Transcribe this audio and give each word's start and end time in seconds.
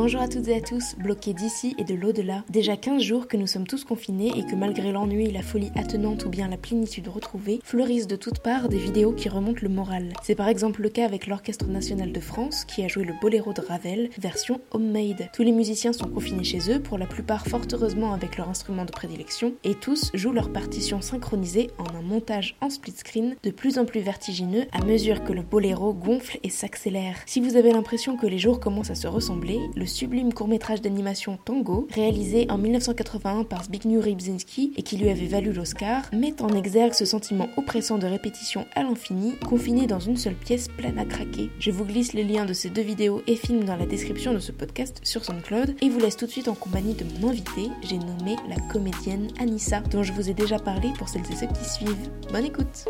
Bonjour 0.00 0.20
à 0.20 0.28
toutes 0.28 0.46
et 0.46 0.54
à 0.54 0.60
tous, 0.60 0.94
bloqués 0.96 1.34
d'ici 1.34 1.74
et 1.76 1.82
de 1.82 1.96
l'au-delà. 1.96 2.44
Déjà 2.48 2.76
15 2.76 3.02
jours 3.02 3.26
que 3.26 3.36
nous 3.36 3.48
sommes 3.48 3.66
tous 3.66 3.82
confinés 3.82 4.30
et 4.36 4.46
que 4.46 4.54
malgré 4.54 4.92
l'ennui, 4.92 5.28
la 5.32 5.42
folie 5.42 5.72
attenante 5.74 6.24
ou 6.24 6.28
bien 6.28 6.46
la 6.46 6.56
plénitude 6.56 7.08
retrouvée, 7.08 7.58
fleurissent 7.64 8.06
de 8.06 8.14
toutes 8.14 8.38
parts 8.38 8.68
des 8.68 8.78
vidéos 8.78 9.10
qui 9.10 9.28
remontent 9.28 9.58
le 9.60 9.68
moral. 9.68 10.12
C'est 10.22 10.36
par 10.36 10.46
exemple 10.46 10.82
le 10.82 10.88
cas 10.88 11.04
avec 11.04 11.26
l'Orchestre 11.26 11.66
National 11.66 12.12
de 12.12 12.20
France 12.20 12.64
qui 12.64 12.84
a 12.84 12.86
joué 12.86 13.02
le 13.02 13.14
boléro 13.20 13.52
de 13.52 13.60
Ravel, 13.60 14.08
version 14.16 14.60
homemade. 14.70 15.30
Tous 15.34 15.42
les 15.42 15.50
musiciens 15.50 15.92
sont 15.92 16.08
confinés 16.08 16.44
chez 16.44 16.70
eux, 16.70 16.78
pour 16.78 16.96
la 16.96 17.06
plupart 17.06 17.48
fort 17.48 17.66
heureusement 17.72 18.12
avec 18.12 18.36
leur 18.36 18.48
instrument 18.48 18.84
de 18.84 18.92
prédilection, 18.92 19.54
et 19.64 19.74
tous 19.74 20.12
jouent 20.14 20.30
leur 20.30 20.52
partition 20.52 21.00
synchronisée 21.00 21.72
en 21.76 21.96
un 21.96 22.02
montage 22.02 22.56
en 22.60 22.70
split 22.70 22.94
screen 22.96 23.34
de 23.42 23.50
plus 23.50 23.78
en 23.78 23.84
plus 23.84 24.00
vertigineux 24.02 24.66
à 24.70 24.84
mesure 24.84 25.24
que 25.24 25.32
le 25.32 25.42
boléro 25.42 25.92
gonfle 25.92 26.38
et 26.44 26.50
s'accélère. 26.50 27.16
Si 27.26 27.40
vous 27.40 27.56
avez 27.56 27.72
l'impression 27.72 28.16
que 28.16 28.28
les 28.28 28.38
jours 28.38 28.60
commencent 28.60 28.92
à 28.92 28.94
se 28.94 29.08
ressembler, 29.08 29.58
le 29.74 29.87
sublime 29.88 30.32
court-métrage 30.32 30.80
d'animation 30.80 31.38
Tango, 31.44 31.88
réalisé 31.92 32.46
en 32.50 32.58
1981 32.58 33.44
par 33.44 33.64
Zbigniew 33.64 34.00
Rybczynski 34.00 34.72
et 34.76 34.82
qui 34.82 34.96
lui 34.96 35.10
avait 35.10 35.26
valu 35.26 35.52
l'Oscar, 35.52 36.02
met 36.12 36.40
en 36.42 36.50
exergue 36.50 36.92
ce 36.92 37.04
sentiment 37.04 37.48
oppressant 37.56 37.98
de 37.98 38.06
répétition 38.06 38.66
à 38.74 38.82
l'infini, 38.82 39.36
confiné 39.46 39.86
dans 39.86 39.98
une 39.98 40.16
seule 40.16 40.34
pièce 40.34 40.68
pleine 40.68 40.98
à 40.98 41.04
craquer. 41.04 41.50
Je 41.58 41.70
vous 41.70 41.84
glisse 41.84 42.12
les 42.12 42.24
liens 42.24 42.46
de 42.46 42.52
ces 42.52 42.70
deux 42.70 42.82
vidéos 42.82 43.22
et 43.26 43.36
films 43.36 43.64
dans 43.64 43.76
la 43.76 43.86
description 43.86 44.32
de 44.32 44.38
ce 44.38 44.52
podcast 44.52 45.00
sur 45.02 45.24
SoundCloud 45.24 45.76
et 45.80 45.88
vous 45.88 45.98
laisse 45.98 46.16
tout 46.16 46.26
de 46.26 46.30
suite 46.30 46.48
en 46.48 46.54
compagnie 46.54 46.94
de 46.94 47.04
mon 47.20 47.28
invité, 47.28 47.68
j'ai 47.82 47.98
nommé 47.98 48.36
la 48.48 48.56
comédienne 48.72 49.28
Anissa, 49.40 49.80
dont 49.80 50.02
je 50.02 50.12
vous 50.12 50.28
ai 50.28 50.34
déjà 50.34 50.58
parlé 50.58 50.90
pour 50.98 51.08
celles 51.08 51.22
et 51.32 51.36
ceux 51.36 51.46
qui 51.46 51.68
suivent. 51.68 52.10
Bonne 52.32 52.44
écoute 52.44 52.86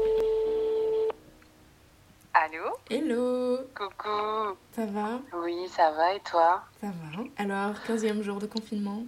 Allô 2.48 2.70
Hello 2.88 3.58
Coucou 3.76 4.56
Ça 4.72 4.86
va 4.86 5.18
Oui, 5.34 5.68
ça 5.68 5.90
va 5.90 6.14
et 6.14 6.20
toi 6.20 6.62
Ça 6.80 6.86
va. 6.86 7.24
Alors, 7.36 7.74
15e 7.86 8.22
jour 8.22 8.38
de 8.38 8.46
confinement 8.46 9.02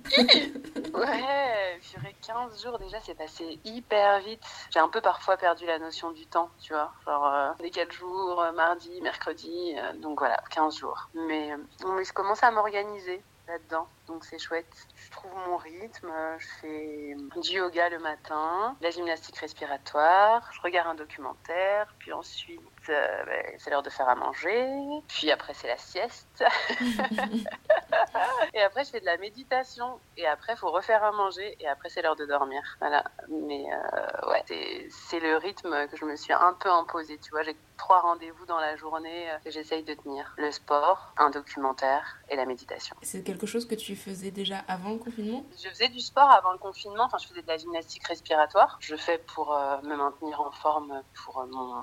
Ouais, 0.93 1.81
purée, 1.81 2.15
15 2.21 2.63
jours 2.63 2.79
déjà, 2.79 2.99
c'est 3.01 3.15
passé 3.15 3.59
hyper 3.65 4.21
vite. 4.21 4.43
J'ai 4.71 4.81
un 4.81 4.89
peu 4.89 5.01
parfois 5.01 5.39
perdu 5.39 5.65
la 5.65 5.79
notion 5.79 6.11
du 6.11 6.27
temps, 6.27 6.51
tu 6.61 6.75
vois. 6.75 6.93
Genre, 7.07 7.27
euh, 7.27 7.51
les 7.61 7.71
4 7.71 7.91
jours, 7.93 8.43
euh, 8.43 8.53
mardi, 8.53 9.01
mercredi, 9.01 9.75
euh, 9.77 9.95
donc 9.99 10.19
voilà, 10.19 10.37
15 10.51 10.77
jours. 10.77 11.09
Mais, 11.15 11.53
euh, 11.53 11.57
mais 11.97 12.05
je 12.05 12.13
commence 12.13 12.43
à 12.43 12.51
m'organiser 12.51 13.23
là-dedans, 13.49 13.87
donc 14.11 14.25
c'est 14.25 14.39
chouette. 14.39 14.67
Je 14.97 15.11
trouve 15.13 15.31
mon 15.47 15.57
rythme, 15.57 16.11
je 16.39 16.47
fais 16.61 17.17
du 17.41 17.51
yoga 17.53 17.89
le 17.89 17.99
matin, 18.01 18.77
la 18.81 18.91
gymnastique 18.91 19.37
respiratoire, 19.39 20.49
je 20.53 20.61
regarde 20.61 20.89
un 20.89 20.95
documentaire, 20.95 21.95
puis 21.99 22.13
ensuite 22.13 22.61
euh, 22.89 23.25
ben, 23.25 23.45
c'est 23.59 23.71
l'heure 23.71 23.83
de 23.85 23.91
faire 23.91 24.09
à 24.09 24.15
manger, 24.17 24.69
puis 25.09 25.31
après 25.31 25.55
c'est 25.55 25.69
la 25.69 25.79
sieste, 25.79 26.45
et 28.55 28.61
après 28.63 28.85
je 28.85 28.91
fais 28.91 29.01
de 29.01 29.05
la 29.07 29.17
méditation, 29.17 30.01
et 30.17 30.27
après 30.27 30.55
il 30.55 30.57
faut 30.57 30.71
refaire 30.71 31.03
à 31.05 31.13
manger, 31.13 31.57
et 31.61 31.69
après 31.69 31.89
c'est 31.89 32.03
l'heure 32.03 32.17
de 32.17 32.27
dormir. 32.27 32.63
Voilà, 32.81 33.05
mais 33.29 33.65
euh, 33.73 34.31
ouais, 34.31 34.43
c'est- 34.47 34.89
c'est 34.91 35.21
le 35.21 35.37
rythme 35.37 35.89
que 35.89 35.97
je 35.97 36.05
me 36.05 36.17
suis 36.17 36.33
un 36.33 36.53
peu 36.55 36.71
imposé, 36.71 37.19
tu 37.19 37.31
vois, 37.31 37.43
j'ai 37.43 37.57
trois 37.77 38.01
rendez-vous 38.01 38.45
dans 38.47 38.59
la 38.59 38.77
journée 38.77 39.31
euh, 39.31 39.39
que 39.45 39.51
j'essaye 39.51 39.83
de 39.85 39.95
tenir. 39.95 40.35
Le 40.37 40.51
sport, 40.51 41.13
un 41.17 41.31
documentaire 41.31 42.19
et 42.29 42.37
la 42.37 42.45
méditation. 42.47 42.97
C'est 43.03 43.23
quelque 43.23 43.47
chose 43.47 43.67
que 43.67 43.75
tu 43.75 43.95
faisais 44.01 44.31
déjà 44.31 44.59
avant 44.67 44.91
le 44.91 44.99
confinement? 44.99 45.45
Je 45.63 45.69
faisais 45.69 45.89
du 45.89 46.01
sport 46.01 46.31
avant 46.31 46.53
le 46.53 46.59
confinement, 46.59 47.05
enfin 47.05 47.19
je 47.19 47.27
faisais 47.29 47.43
de 47.43 47.49
la 47.49 47.59
gymnastique 47.59 48.07
respiratoire. 48.07 48.79
Je 48.81 48.97
fais 48.97 49.19
pour 49.19 49.53
euh, 49.53 49.77
me 49.83 49.97
maintenir 49.97 50.41
en 50.41 50.51
forme 50.51 51.03
pour 51.25 51.41
euh, 51.41 51.47
mon 51.47 51.75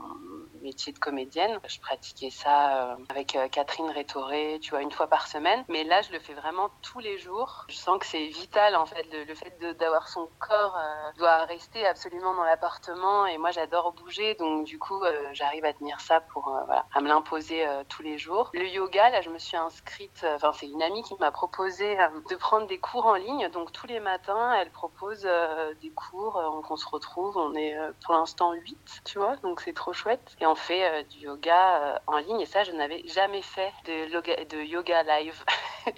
métier 0.61 0.93
de 0.93 0.99
comédienne. 0.99 1.59
Je 1.67 1.79
pratiquais 1.79 2.29
ça 2.29 2.92
euh, 2.92 2.95
avec 3.09 3.37
Catherine 3.52 3.89
Rétoré, 3.89 4.59
tu 4.61 4.71
vois, 4.71 4.81
une 4.81 4.92
fois 4.92 5.08
par 5.08 5.27
semaine. 5.27 5.64
Mais 5.69 5.83
là, 5.83 6.02
je 6.02 6.11
le 6.11 6.19
fais 6.19 6.33
vraiment 6.33 6.69
tous 6.81 6.99
les 6.99 7.17
jours. 7.17 7.65
Je 7.69 7.75
sens 7.75 7.99
que 7.99 8.05
c'est 8.05 8.27
vital 8.27 8.75
en 8.75 8.86
fait, 8.86 9.05
le, 9.11 9.23
le 9.23 9.36
fait 9.36 9.58
d'avoir 9.80 10.08
son 10.08 10.27
corps 10.39 10.77
doit 11.17 11.45
rester 11.45 11.86
absolument 11.86 12.33
dans 12.36 12.43
l'appartement. 12.43 13.25
Et 13.27 13.37
moi, 13.37 13.52
j'adore 13.52 13.93
bouger, 13.93 14.36
donc 14.36 14.65
du 14.65 14.80
coup, 14.80 15.02
j'arrive 15.33 15.65
à 15.65 15.73
tenir 15.73 15.99
ça 16.02 16.21
pour 16.21 16.43
voilà, 16.65 16.86
à 16.93 17.02
me 17.02 17.08
l'imposer 17.08 17.65
tous 17.89 18.02
les 18.02 18.17
jours. 18.17 18.49
Le 18.53 18.67
yoga, 18.67 19.09
là, 19.09 19.21
je 19.21 19.30
me 19.30 19.37
suis 19.37 19.58
inscrite. 19.58 20.25
Enfin, 20.36 20.52
c'est 20.53 20.67
une 20.67 20.81
amie 20.81 21.03
qui 21.03 21.15
m'a 21.19 21.31
proposé 21.31 21.97
de 22.29 22.35
prendre 22.35 22.67
des 22.67 22.77
cours 22.79 23.05
en 23.05 23.15
ligne. 23.15 23.49
Donc 23.49 23.71
tous 23.71 23.87
les 23.87 23.99
matins, 23.99 24.53
elle 24.59 24.69
propose 24.71 25.23
euh, 25.25 25.73
des 25.81 25.91
cours. 25.91 26.37
euh, 26.37 26.61
on 26.69 26.75
se 26.75 26.87
retrouve. 26.87 27.37
On 27.37 27.53
est 27.55 27.77
euh, 27.77 27.91
pour 28.05 28.13
l'instant 28.15 28.53
8, 28.53 28.77
tu 29.05 29.19
vois. 29.19 29.35
Donc 29.37 29.61
c'est 29.61 29.73
trop 29.73 29.93
chouette. 29.93 30.35
Et 30.39 30.45
on 30.45 30.55
fait 30.55 30.83
euh, 30.89 31.03
du 31.03 31.19
yoga 31.19 32.01
en 32.07 32.17
ligne. 32.17 32.41
Et 32.41 32.45
ça, 32.45 32.63
je 32.63 32.71
n'avais 32.71 33.03
jamais 33.07 33.41
fait 33.41 33.71
de 33.85 34.09
yoga, 34.11 34.35
de 34.45 34.57
yoga 34.57 35.03
live. 35.03 35.43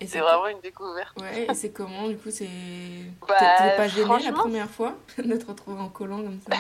C'est 0.05 0.19
vraiment 0.19 0.45
une 0.47 0.59
découverte. 0.59 1.19
Ouais, 1.19 1.47
et 1.49 1.53
c'est 1.55 1.71
comment 1.73 2.07
du 2.07 2.17
coup 2.17 2.29
c'est. 2.29 2.47
Bah, 3.27 3.35
T'es 3.39 3.75
pas 3.75 3.87
gênée 3.87 4.19
la 4.23 4.31
première 4.33 4.69
fois 4.69 4.93
de 5.17 5.35
te 5.35 5.45
retrouver 5.47 5.81
en 5.81 5.89
collant 5.89 6.17
comme 6.17 6.39
ça 6.39 6.55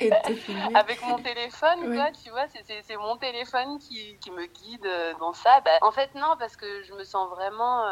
et 0.00 0.10
de 0.10 0.16
te 0.24 0.34
filmer 0.34 0.74
avec 0.74 1.00
mon 1.02 1.18
téléphone, 1.18 1.78
Ouais. 1.88 1.96
quoi, 1.96 2.10
tu 2.12 2.30
vois, 2.30 2.44
c'est- 2.48 2.96
mon 2.96 3.16
téléphone 3.16 3.78
qui, 3.78 4.18
qui 4.18 4.30
me 4.32 4.46
guide 4.46 4.88
dans 5.20 5.32
ça. 5.32 5.60
Bah, 5.64 5.70
en 5.82 5.90
fait, 5.92 6.12
non, 6.16 6.34
parce 6.38 6.56
que 6.56 6.82
je 6.82 6.92
me 6.94 7.04
sens 7.04 7.28
vraiment 7.30 7.84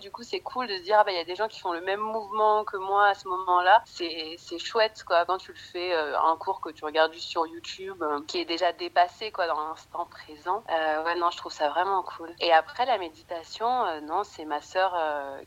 Du 0.00 0.10
coup, 0.10 0.22
c'est 0.22 0.40
cool 0.40 0.66
de 0.66 0.76
se 0.76 0.82
dire, 0.82 0.96
ah, 0.98 1.04
bah, 1.04 1.12
il 1.12 1.16
y 1.16 1.20
a 1.20 1.24
des 1.24 1.34
gens 1.34 1.48
qui 1.48 1.60
font 1.60 1.72
le 1.72 1.80
même 1.80 2.00
mouvement 2.00 2.64
que 2.64 2.76
moi 2.76 3.08
à 3.08 3.14
ce 3.14 3.28
moment-là. 3.28 3.82
C'est 3.86 4.58
chouette, 4.58 5.04
quoi. 5.06 5.24
Quand 5.24 5.38
tu 5.38 5.52
le 5.52 5.58
fais, 5.58 5.92
euh, 5.94 6.18
un 6.18 6.36
cours 6.36 6.60
que 6.60 6.70
tu 6.70 6.84
regardes 6.84 7.12
juste 7.12 7.28
sur 7.28 7.46
YouTube, 7.46 8.02
euh, 8.02 8.20
qui 8.26 8.38
est 8.38 8.44
déjà 8.44 8.72
dépassé, 8.72 9.30
quoi, 9.30 9.46
dans 9.46 9.68
l'instant 9.68 10.06
présent. 10.06 10.64
Euh, 10.70 11.04
ouais, 11.04 11.14
non, 11.16 11.30
je 11.30 11.36
trouve 11.36 11.52
ça 11.52 11.68
vraiment 11.68 12.02
cool. 12.02 12.34
Et 12.40 12.52
après, 12.52 12.86
la 12.86 12.98
méditation, 12.98 14.00
non, 14.02 14.24
c'est 14.24 14.44
ma 14.44 14.60
sœur 14.60 14.96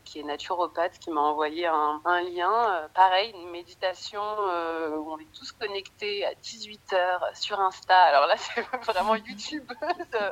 qui 0.04 0.20
est 0.20 0.24
naturopathe 0.24 0.98
qui 0.98 1.10
m'a 1.10 1.20
envoyé 1.20 1.66
un, 1.66 2.00
un 2.04 2.22
lien. 2.22 2.88
pareil, 2.94 3.32
une 3.34 3.50
méditation 3.50 4.22
où 4.22 5.12
on 5.12 5.18
est 5.18 5.32
tous 5.32 5.52
connectés 5.52 6.24
à 6.24 6.32
18h 6.34 7.34
sur 7.34 7.60
Insta. 7.60 7.96
Alors 7.96 8.26
là, 8.26 8.34
c'est 8.38 8.62
vraiment 8.92 9.14
YouTubeuse, 9.26 9.76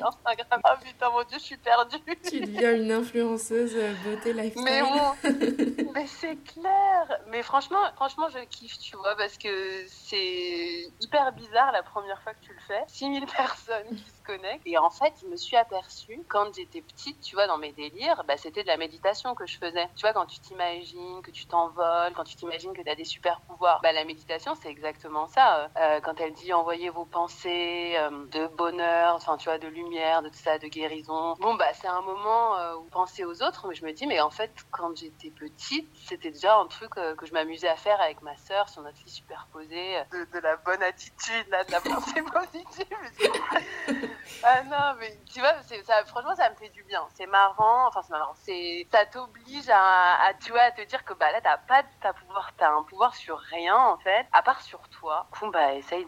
Instagram. 0.03 0.61
Ah 0.65 0.77
putain, 0.83 1.11
mon 1.11 1.23
Dieu, 1.25 1.39
je 1.39 1.45
suis 1.45 1.57
perdue. 1.57 1.99
Tu 2.29 2.41
deviens 2.41 2.75
une 2.75 2.93
influenceuse 2.93 3.50
euh, 3.53 3.93
beauté 4.05 4.33
lifestyle. 4.33 4.65
Mais 4.65 4.83
bon, 4.83 5.91
mais 5.95 6.07
c'est 6.07 6.37
clair. 6.37 7.21
Mais 7.29 7.43
franchement, 7.43 7.81
franchement, 7.95 8.29
je 8.29 8.39
kiffe, 8.45 8.79
tu 8.79 8.97
vois, 8.97 9.17
parce 9.17 9.39
que 9.39 9.85
c'est 9.87 10.91
hyper 11.01 11.33
bizarre 11.33 11.73
la 11.73 11.83
première 11.83 12.21
fois 12.23 12.35
que 12.35 12.41
tu 12.41 12.53
le 12.53 12.61
fais. 12.61 12.83
6000 12.87 13.27
personnes 13.37 13.89
qui 13.89 14.11
se 14.11 14.23
connectent. 14.25 14.67
Et 14.67 14.79
en 14.79 14.91
fait, 14.91 15.13
je 15.23 15.27
me 15.27 15.37
suis 15.37 15.57
aperçue, 15.57 16.21
quand 16.29 16.55
j'étais 16.55 16.83
petite, 16.83 17.21
tu 17.21 17.35
vois, 17.35 17.47
dans 17.47 17.59
mes 17.59 17.73
délires, 17.73 18.23
bah, 18.27 18.37
c'était 18.37 18.63
de 18.63 18.69
la 18.69 18.77
méditation 18.77 19.35
que 19.35 19.47
je 19.47 19.59
faisais. 19.59 19.89
Tu 19.97 20.03
vois, 20.03 20.13
quand 20.13 20.27
tu 20.27 20.41
t'imagines 20.41 21.23
que 21.23 21.31
tu 21.31 21.47
t'envoles, 21.47 22.13
quand 22.15 22.25
tu 22.25 22.37
t'imagines 22.37 22.73
que 22.73 22.83
tu 22.83 22.91
as 22.91 22.95
des 22.95 23.05
super 23.05 23.41
pouvoirs, 23.43 23.81
bah, 23.83 23.93
la 23.93 24.05
méditation, 24.05 24.55
c'est 24.55 24.69
exactement 24.69 25.27
ça. 25.27 25.71
Euh, 25.77 26.01
quand 26.01 26.21
elle 26.21 26.33
dit 26.33 26.53
envoyez 26.53 26.91
vos 26.91 27.05
pensées 27.05 27.95
euh, 27.97 28.11
de 28.33 28.47
bonheur, 28.57 29.15
enfin, 29.15 29.37
tu 29.37 29.49
vois, 29.49 29.59
de 29.59 29.69
lumière, 29.69 30.23
de 30.23 30.29
tout 30.29 30.35
ça, 30.37 30.59
de 30.59 30.69
guérison. 30.69 31.35
Bon, 31.41 31.55
bah, 31.55 31.73
c'est 31.75 31.89
un 31.89 32.03
moment 32.03 32.57
euh, 32.57 32.77
où 32.77 32.85
penser 32.85 33.25
aux 33.25 33.40
autres, 33.43 33.67
mais 33.69 33.75
je 33.75 33.85
me 33.85 33.93
dis, 33.93 34.07
mais 34.07 34.21
en 34.21 34.31
fait, 34.31 34.53
quand 34.71 34.97
j'étais 34.97 35.31
petite, 35.31 35.91
c'était 35.97 36.31
déjà 36.31 36.57
un 36.57 36.67
truc 36.67 36.97
euh, 36.97 37.15
que 37.15 37.27
je 37.27 37.33
m'amusais 37.33 37.69
à 37.69 37.77
faire 37.77 38.01
avec 38.01 38.23
ma 38.23 38.37
sœur 38.37 38.69
sur 38.69 38.83
notre 38.83 38.99
lit 39.05 39.11
superposé, 39.11 40.03
de, 40.13 40.25
de 40.33 40.39
la 40.41 40.57
bonne 40.57 40.83
attitude, 40.83 41.47
là, 41.51 41.65
de 41.65 41.73
la 41.73 41.81
pensée 41.81 42.23
positive. 42.33 42.87
ah 44.43 44.63
non, 44.65 44.99
mais 44.99 45.19
tu 45.33 45.41
vois, 45.41 45.55
ça, 45.63 46.05
franchement, 46.07 46.35
ça 46.35 46.51
me 46.51 46.57
fait 46.57 46.71
du 46.71 46.83
bien. 46.85 47.07
C'est 47.15 47.27
marrant, 47.27 47.89
enfin, 47.89 48.03
c'est 48.03 48.13
marrant. 48.13 48.35
C'est, 48.37 48.87
ça 48.93 49.07
t'oblige 49.07 49.69
à, 49.69 50.27
à, 50.27 50.35
tu 50.35 50.51
vois, 50.53 50.63
à 50.63 50.71
te 50.71 50.83
dire 50.83 51.05
que 51.05 51.15
bah 51.15 51.31
là, 51.33 51.41
t'as 51.41 51.59
pas 51.59 51.83
t'as 52.01 52.13
pouvoir, 52.13 52.53
t'as 52.57 52.71
un 52.71 52.83
pouvoir 52.85 53.15
sur 53.15 53.39
rien, 53.39 53.77
en 53.77 53.99
fait, 53.99 54.27
à 54.33 54.43
part 54.43 54.61
sur 54.61 54.89
toi. 54.89 55.27
Du 55.33 55.39
coup, 55.39 55.51
bah, 55.51 55.75
essaye 55.75 56.07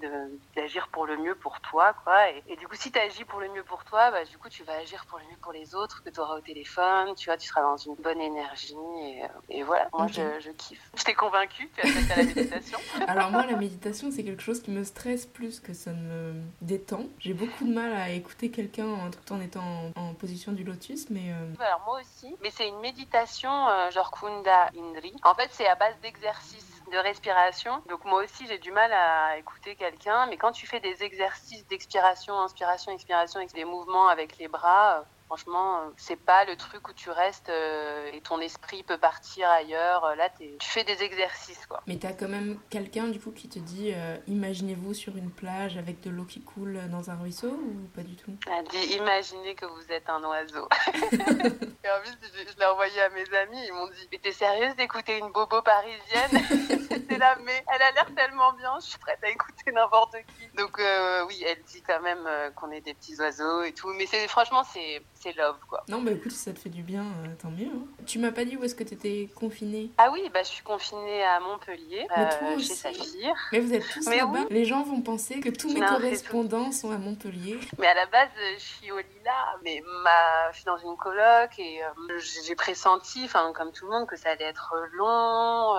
d'agir 0.56 0.88
pour 0.88 1.06
le 1.06 1.17
mieux 1.17 1.35
pour 1.35 1.61
toi, 1.61 1.94
quoi. 2.05 2.31
Et, 2.31 2.43
et 2.49 2.56
du 2.56 2.69
coup, 2.69 2.76
si 2.76 2.93
t'agis 2.93 3.25
pour 3.25 3.40
le 3.40 3.49
mieux 3.49 3.64
pour 3.64 3.85
toi, 3.85 4.11
bah, 4.11 4.25
du 4.25 4.38
coup, 4.38 4.49
tu 4.49 4.64
vas 4.64 4.75
agir 4.75 5.06
pour 5.06 5.19
le 5.19 5.25
mieux 5.26 5.37
pour 5.40 5.52
les 5.52 5.75
autres 5.75 6.02
que 6.02 6.11
tu 6.11 6.20
auras 6.20 6.37
au 6.37 6.40
téléphone. 6.40 7.14
Tu 7.22 7.28
vois, 7.28 7.36
tu 7.36 7.46
seras 7.46 7.62
dans 7.62 7.76
une 7.76 7.94
bonne 7.94 8.20
énergie. 8.20 8.74
Et, 8.98 9.22
euh, 9.22 9.28
et 9.48 9.62
voilà, 9.62 9.88
moi, 9.92 10.08
je, 10.08 10.40
je 10.40 10.50
kiffe. 10.50 10.80
Je 10.96 11.04
t'ai 11.04 11.14
convaincue, 11.14 11.70
tu 11.72 11.80
as 11.80 11.86
fait 11.86 12.12
à 12.12 12.16
la 12.16 12.24
méditation. 12.24 12.78
Alors 13.06 13.30
moi, 13.30 13.46
la 13.46 13.54
méditation, 13.56 14.10
c'est 14.10 14.24
quelque 14.24 14.42
chose 14.42 14.60
qui 14.60 14.72
me 14.72 14.82
stresse 14.82 15.24
plus 15.26 15.60
que 15.60 15.72
ça 15.72 15.92
me 15.92 16.34
détend. 16.62 17.04
J'ai 17.20 17.32
beaucoup 17.32 17.62
de 17.64 17.72
mal 17.72 17.92
à 17.92 18.10
écouter 18.10 18.50
quelqu'un 18.50 18.88
en- 18.88 19.10
tout 19.12 19.32
en 19.32 19.40
étant 19.40 19.62
en, 19.94 20.00
en 20.08 20.14
position 20.14 20.50
du 20.50 20.64
lotus, 20.64 21.10
mais 21.10 21.30
euh, 21.30 21.64
Alors 21.64 21.82
moi 21.86 22.00
aussi, 22.00 22.34
mais 22.42 22.50
c'est 22.50 22.66
une 22.66 22.80
méditation 22.80 23.68
euh, 23.68 23.88
genre 23.92 24.10
Kunda 24.10 24.70
Indri. 24.76 25.14
En 25.22 25.34
fait, 25.34 25.48
c'est 25.52 25.68
à 25.68 25.76
base 25.76 25.94
d'exercices 26.02 26.82
de 26.90 26.98
respiration. 26.98 27.80
Donc 27.88 28.04
moi 28.04 28.25
aussi, 28.25 28.48
j'ai 28.48 28.58
du 28.58 28.72
mal 28.72 28.92
à 28.92 29.38
écouter 29.38 29.76
quelqu'un, 29.76 30.26
mais 30.26 30.36
quand 30.38 30.50
tu 30.50 30.66
fais 30.66 30.80
des 30.80 31.04
exercices 31.04 31.64
d'expiration, 31.68 32.40
inspiration, 32.40 32.90
expiration, 32.90 33.38
avec 33.38 33.52
des 33.54 33.64
mouvements 33.64 34.08
avec 34.08 34.38
les 34.38 34.48
bras, 34.48 35.04
franchement, 35.32 35.79
euh, 35.79 35.90
c'est 35.96 36.17
pas 36.17 36.44
le 36.44 36.56
truc 36.56 36.87
où 36.88 36.93
tu 36.93 37.08
restes 37.08 37.49
euh, 37.49 38.11
et 38.12 38.20
ton 38.20 38.38
esprit 38.40 38.82
peut 38.82 38.99
partir 38.99 39.49
ailleurs. 39.49 40.14
Là, 40.14 40.29
tu 40.38 40.55
fais 40.61 40.84
des 40.84 41.02
exercices, 41.02 41.64
quoi. 41.64 41.82
Mais 41.87 41.96
t'as 41.96 42.12
quand 42.12 42.29
même 42.29 42.61
quelqu'un, 42.69 43.08
du 43.08 43.19
coup, 43.19 43.31
qui 43.31 43.49
te 43.49 43.58
dit 43.58 43.94
imaginez-vous 44.26 44.93
sur 44.93 45.17
une 45.17 45.31
plage 45.31 45.79
avec 45.79 46.00
de 46.00 46.11
l'eau 46.11 46.25
qui 46.25 46.43
coule 46.43 46.79
dans 46.90 47.11
un 47.11 47.17
ruisseau 47.17 47.49
ou 47.49 47.88
pas 47.94 48.02
du 48.02 48.14
tout? 48.14 48.32
Elle 48.50 48.69
dit 48.69 48.96
imaginez 48.96 49.55
que 49.55 49.64
vous 49.64 49.90
êtes 49.90 50.08
un 50.11 50.23
oiseau. 50.23 50.69
et 51.12 51.90
en 51.90 52.00
plus, 52.02 52.19
je, 52.23 52.58
l'ai 52.58 52.67
envoyé 52.67 53.00
à 53.00 53.08
mes 53.08 53.35
amis, 53.35 53.64
ils 53.67 53.73
m'ont 53.73 53.87
dit 53.87 54.08
mais 54.12 54.19
t'es 54.19 54.32
sérieuse 54.32 54.76
d'écouter 54.76 55.19
une 55.19 55.32
bobo 55.32 55.62
parisienne? 55.62 56.43
C'est 57.08 57.19
là, 57.19 57.37
mais 57.43 57.64
elle 57.75 57.82
a 57.82 57.93
l'air 57.93 58.14
tellement 58.14 58.52
bien, 58.52 58.73
je 58.81 58.87
suis 58.87 58.99
prête 58.99 59.23
à 59.23 59.28
écouter 59.31 59.73
n'importe 59.73 60.17
qui. 60.26 60.56
Donc, 60.56 60.78
oui, 61.26 61.43
elle 61.46 61.62
dit 61.62 61.82
quand 61.82 62.00
même 62.00 62.28
qu'on 62.55 62.70
est 62.70 62.81
des 62.82 62.94
petits 62.94 63.19
oiseaux 63.19 63.62
et 63.62 63.73
tout. 63.73 63.88
Mais 63.88 64.06
c'est 64.06 64.28
franchement, 64.28 64.62
c'est 64.64 65.02
love, 65.32 65.56
quoi. 65.69 65.84
Non, 65.88 66.02
bah 66.02 66.12
écoute, 66.12 66.32
si 66.32 66.38
ça 66.38 66.52
te 66.52 66.58
fait 66.58 66.69
du 66.69 66.82
bien, 66.82 67.02
euh, 67.02 67.34
tant 67.40 67.50
mieux. 67.50 67.66
Hein. 67.66 67.86
Tu 68.06 68.19
m'as 68.19 68.32
pas 68.32 68.44
dit 68.44 68.56
où 68.56 68.64
est-ce 68.64 68.74
que 68.74 68.84
tu 68.84 68.94
étais 68.94 69.28
confinée? 69.34 69.90
Ah 69.98 70.10
oui, 70.12 70.28
bah 70.32 70.42
je 70.42 70.48
suis 70.48 70.62
confinée 70.62 71.24
à 71.24 71.40
Montpellier, 71.40 72.06
euh, 72.16 72.58
chez 72.58 72.74
Saphir. 72.74 73.34
Mais 73.52 73.60
vous 73.60 73.72
êtes 73.72 73.88
tous 73.92 74.08
là-bas. 74.08 74.46
Les 74.50 74.64
gens 74.64 74.82
vont 74.82 75.00
penser 75.00 75.40
que 75.40 75.50
tous 75.50 75.72
mes 75.72 75.80
correspondants 75.80 76.72
sont 76.72 76.90
à 76.90 76.98
Montpellier. 76.98 77.58
Mais 77.78 77.86
à 77.86 77.94
la 77.94 78.06
base, 78.06 78.30
je 78.54 78.62
suis 78.62 78.90
au 78.90 78.98
Lila, 78.98 79.58
mais 79.62 79.82
ma... 80.02 80.50
je 80.50 80.56
suis 80.56 80.64
dans 80.64 80.78
une 80.78 80.96
coloc 80.96 81.58
et 81.58 81.82
euh, 81.84 82.18
j'ai 82.44 82.54
pressenti, 82.54 83.22
enfin 83.25 83.52
comme 83.54 83.72
tout 83.72 83.86
le 83.86 83.92
monde, 83.92 84.06
que 84.06 84.16
ça 84.16 84.30
allait 84.30 84.44
être 84.44 84.75
long. 84.94 85.76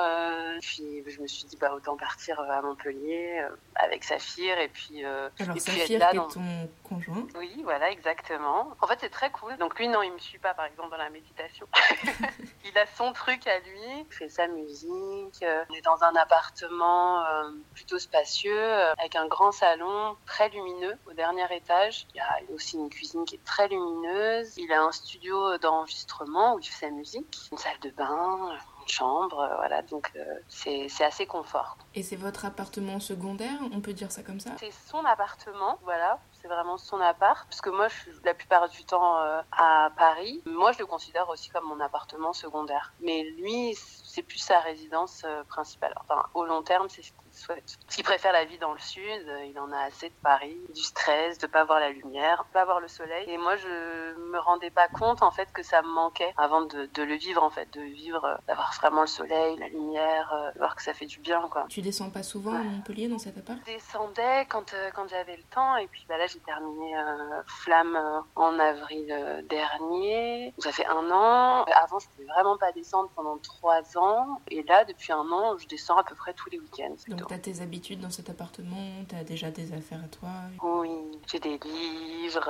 puis 0.62 1.04
je 1.06 1.22
me 1.22 1.28
suis 1.28 1.46
dit, 1.46 1.57
bah 1.57 1.74
autant 1.75 1.98
partir 1.98 2.39
à 2.39 2.62
Montpellier 2.62 3.44
avec 3.75 4.04
Saphir 4.04 4.57
et 4.60 4.69
puis. 4.69 5.04
Alors 5.04 5.60
Saphir, 5.60 6.00
là, 6.00 6.13
dans... 6.13 6.28
ton 6.28 6.42
conjoint. 6.84 7.28
Oui, 7.38 7.62
voilà, 7.63 7.92
exactement. 7.92 8.72
En 8.81 8.88
fait, 8.88 8.98
c'est 9.00 9.10
très 9.10 9.30
Donc 9.60 9.78
lui, 9.78 9.88
non, 9.88 10.02
il 10.02 10.12
me 10.12 10.20
suit 10.20 10.40
pas, 10.40 10.54
par 10.54 10.66
exemple, 10.66 10.90
dans 10.90 10.98
la 10.98 11.10
méditation. 11.10 11.68
il 12.66 12.78
a 12.78 12.86
son 12.96 13.14
truc 13.14 13.46
à 13.48 13.60
lui, 13.60 14.06
il 14.10 14.14
fait 14.14 14.30
sa 14.30 14.48
musique. 14.48 15.44
Euh, 15.44 15.64
on 15.70 15.74
est 15.74 15.82
dans 15.82 16.04
un 16.04 16.16
appartement 16.16 17.26
euh, 17.26 17.52
plutôt 17.74 18.00
spacieux, 18.00 18.58
euh, 18.58 18.94
avec 18.94 19.16
un 19.16 19.28
grand 19.28 19.52
salon 19.52 20.16
très 20.26 20.50
lumineux 20.50 20.98
au 21.06 21.14
dernier 21.14 21.46
étage. 21.56 22.08
Il 22.14 22.18
y 22.18 22.22
a 22.22 22.40
aussi 22.54 22.78
une 22.78 22.90
cuisine 22.90 23.26
qui 23.26 23.36
est 23.36 23.44
très 23.44 23.68
lumineuse. 23.68 24.58
Il 24.58 24.72
a 24.72 24.82
un 24.82 24.92
studio 24.92 25.58
d'enregistrement 25.58 26.56
où 26.56 26.60
il 26.60 26.66
fait 26.66 26.86
sa 26.88 26.92
musique, 26.92 27.50
une 27.52 27.58
salle 27.58 27.80
de 27.82 27.90
bain, 27.90 28.58
chambre, 28.90 29.40
euh, 29.40 29.56
voilà, 29.58 29.82
donc 29.82 30.12
euh, 30.16 30.24
c'est 30.48 31.04
assez 31.04 31.26
confort. 31.26 31.78
Et 31.96 32.04
c'est 32.04 32.16
votre 32.16 32.46
appartement 32.46 33.00
secondaire, 33.00 33.60
on 33.72 33.82
peut 33.82 33.94
dire 33.94 34.12
ça 34.12 34.24
comme 34.24 34.40
ça? 34.40 34.52
C'est 34.60 34.74
son 34.90 35.04
appartement, 35.06 35.78
voilà, 35.84 36.20
c'est 36.42 36.48
vraiment 36.48 36.78
son 36.78 37.00
appart, 37.00 37.48
parce 37.48 37.62
que 37.62 37.70
moi 37.70 37.88
je 37.88 37.96
suis 37.96 38.12
la 38.24 38.34
plupart 38.34 38.70
du 38.70 38.84
temps 38.86 39.20
euh, 39.20 39.42
à 39.52 39.90
Paris. 39.98 40.42
Moi 40.46 40.72
je 40.74 40.80
le 40.80 40.86
considère 40.86 41.30
aussi 41.30 41.50
comme 41.50 41.66
mon 41.66 41.80
appartement 41.80 42.34
secondaire. 42.34 42.94
Mais 43.02 43.24
lui, 43.38 43.76
c'est 44.13 44.21
plus 44.21 44.38
sa 44.38 44.60
résidence 44.60 45.25
principale. 45.50 45.94
Enfin, 46.01 46.24
au 46.36 46.45
long 46.45 46.62
terme, 46.62 46.88
c'est 46.88 47.01
ce 47.01 47.12
qu'il 47.12 47.33
souhaite. 47.33 47.77
Parce 47.86 47.95
qu'il 47.95 48.04
préfère 48.04 48.31
la 48.31 48.45
vie 48.45 48.60
dans 48.60 48.74
le 48.74 48.80
sud, 48.80 49.25
il 49.50 49.57
en 49.60 49.71
a 49.71 49.80
assez 49.80 50.10
de 50.10 50.15
Paris, 50.21 50.56
du 50.75 50.83
stress, 50.83 51.39
de 51.39 51.48
pas 51.48 51.63
voir 51.63 51.80
la 51.80 51.89
lumière, 51.89 52.45
pas 52.54 52.63
voir 52.63 52.80
le 52.80 52.88
soleil. 52.88 53.27
Et 53.27 53.39
moi 53.39 53.56
je 53.56 54.13
me 54.31 54.39
rendais 54.39 54.69
pas 54.69 54.88
compte 54.88 55.24
en 55.24 55.31
fait 55.31 55.51
que 55.51 55.63
ça 55.63 55.81
me 55.81 55.88
manquait 55.88 56.31
avant 56.38 56.62
de, 56.62 56.86
de 56.94 57.04
le 57.04 57.15
vivre 57.15 57.42
en 57.42 57.50
fait, 57.50 57.74
de 57.74 57.81
vivre, 57.81 58.38
d'avoir 58.48 58.71
vraiment 58.80 59.01
le 59.01 59.07
soleil, 59.07 59.57
la 59.57 59.69
lumière, 59.69 60.31
euh, 60.33 60.51
voir 60.57 60.75
que 60.75 60.83
ça 60.83 60.94
fait 60.94 61.07
du 61.07 61.19
bien 61.19 61.48
quoi. 61.50 61.65
Tu 61.69 61.81
descends 61.81 62.12
pas 62.12 62.24
souvent 62.24 62.54
à 62.54 62.60
Montpellier 62.60 63.07
dans 63.07 63.18
cet 63.18 63.36
appart? 63.39 63.57
Je 63.65 63.74
descendais 63.74 64.45
quand, 64.48 64.74
euh, 64.75 64.92
quand 64.94 65.07
j'avais 65.07 65.38
le 65.38 65.44
temps 65.44 65.75
et 65.77 65.88
puis 65.88 66.06
bah, 66.07 66.18
là 66.18 66.27
j'ai 66.27 66.39
terminé 66.39 66.98
euh, 66.98 67.42
Flamme 67.48 67.98
en 68.36 68.60
avril 68.60 69.44
dernier. 69.50 70.54
Ça 70.60 70.71
fait 70.71 70.86
un 70.86 71.10
an. 71.10 71.63
Avant 71.63 71.98
je 71.98 72.07
pouvais 72.10 72.27
vraiment 72.27 72.57
pas 72.57 72.71
descendre 72.74 73.10
pendant 73.15 73.39
trois 73.39 73.81
ans 73.98 74.03
et 74.50 74.64
là 74.64 74.86
depuis 74.86 75.12
un 75.14 75.30
an 75.32 75.58
je 75.58 75.68
descends 75.68 75.98
à 75.98 76.04
peu 76.04 76.16
près 76.16 76.34
tous 76.34 76.50
les 76.50 76.60
week-ends. 76.60 76.96
Donc 77.08 77.28
tu 77.28 77.34
as 77.34 77.40
tes 77.40 77.62
habitudes 77.62 78.00
dans 78.00 78.10
cet 78.10 78.30
appartement, 78.30 79.06
tu 79.08 79.16
as 79.16 79.24
déjà 79.24 79.52
des 79.52 79.74
affaires 79.74 80.02
à 80.04 80.08
toi 80.08 80.30
Oui, 80.64 80.90
j'ai 81.28 81.40
des 81.40 81.58
livres, 81.58 82.50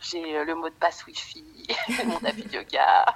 j'ai 0.00 0.44
le 0.44 0.54
mot 0.54 0.68
de 0.68 0.74
passe 0.74 1.06
wifi, 1.06 1.44
mon 2.06 2.18
de 2.18 2.54
yoga. 2.54 3.06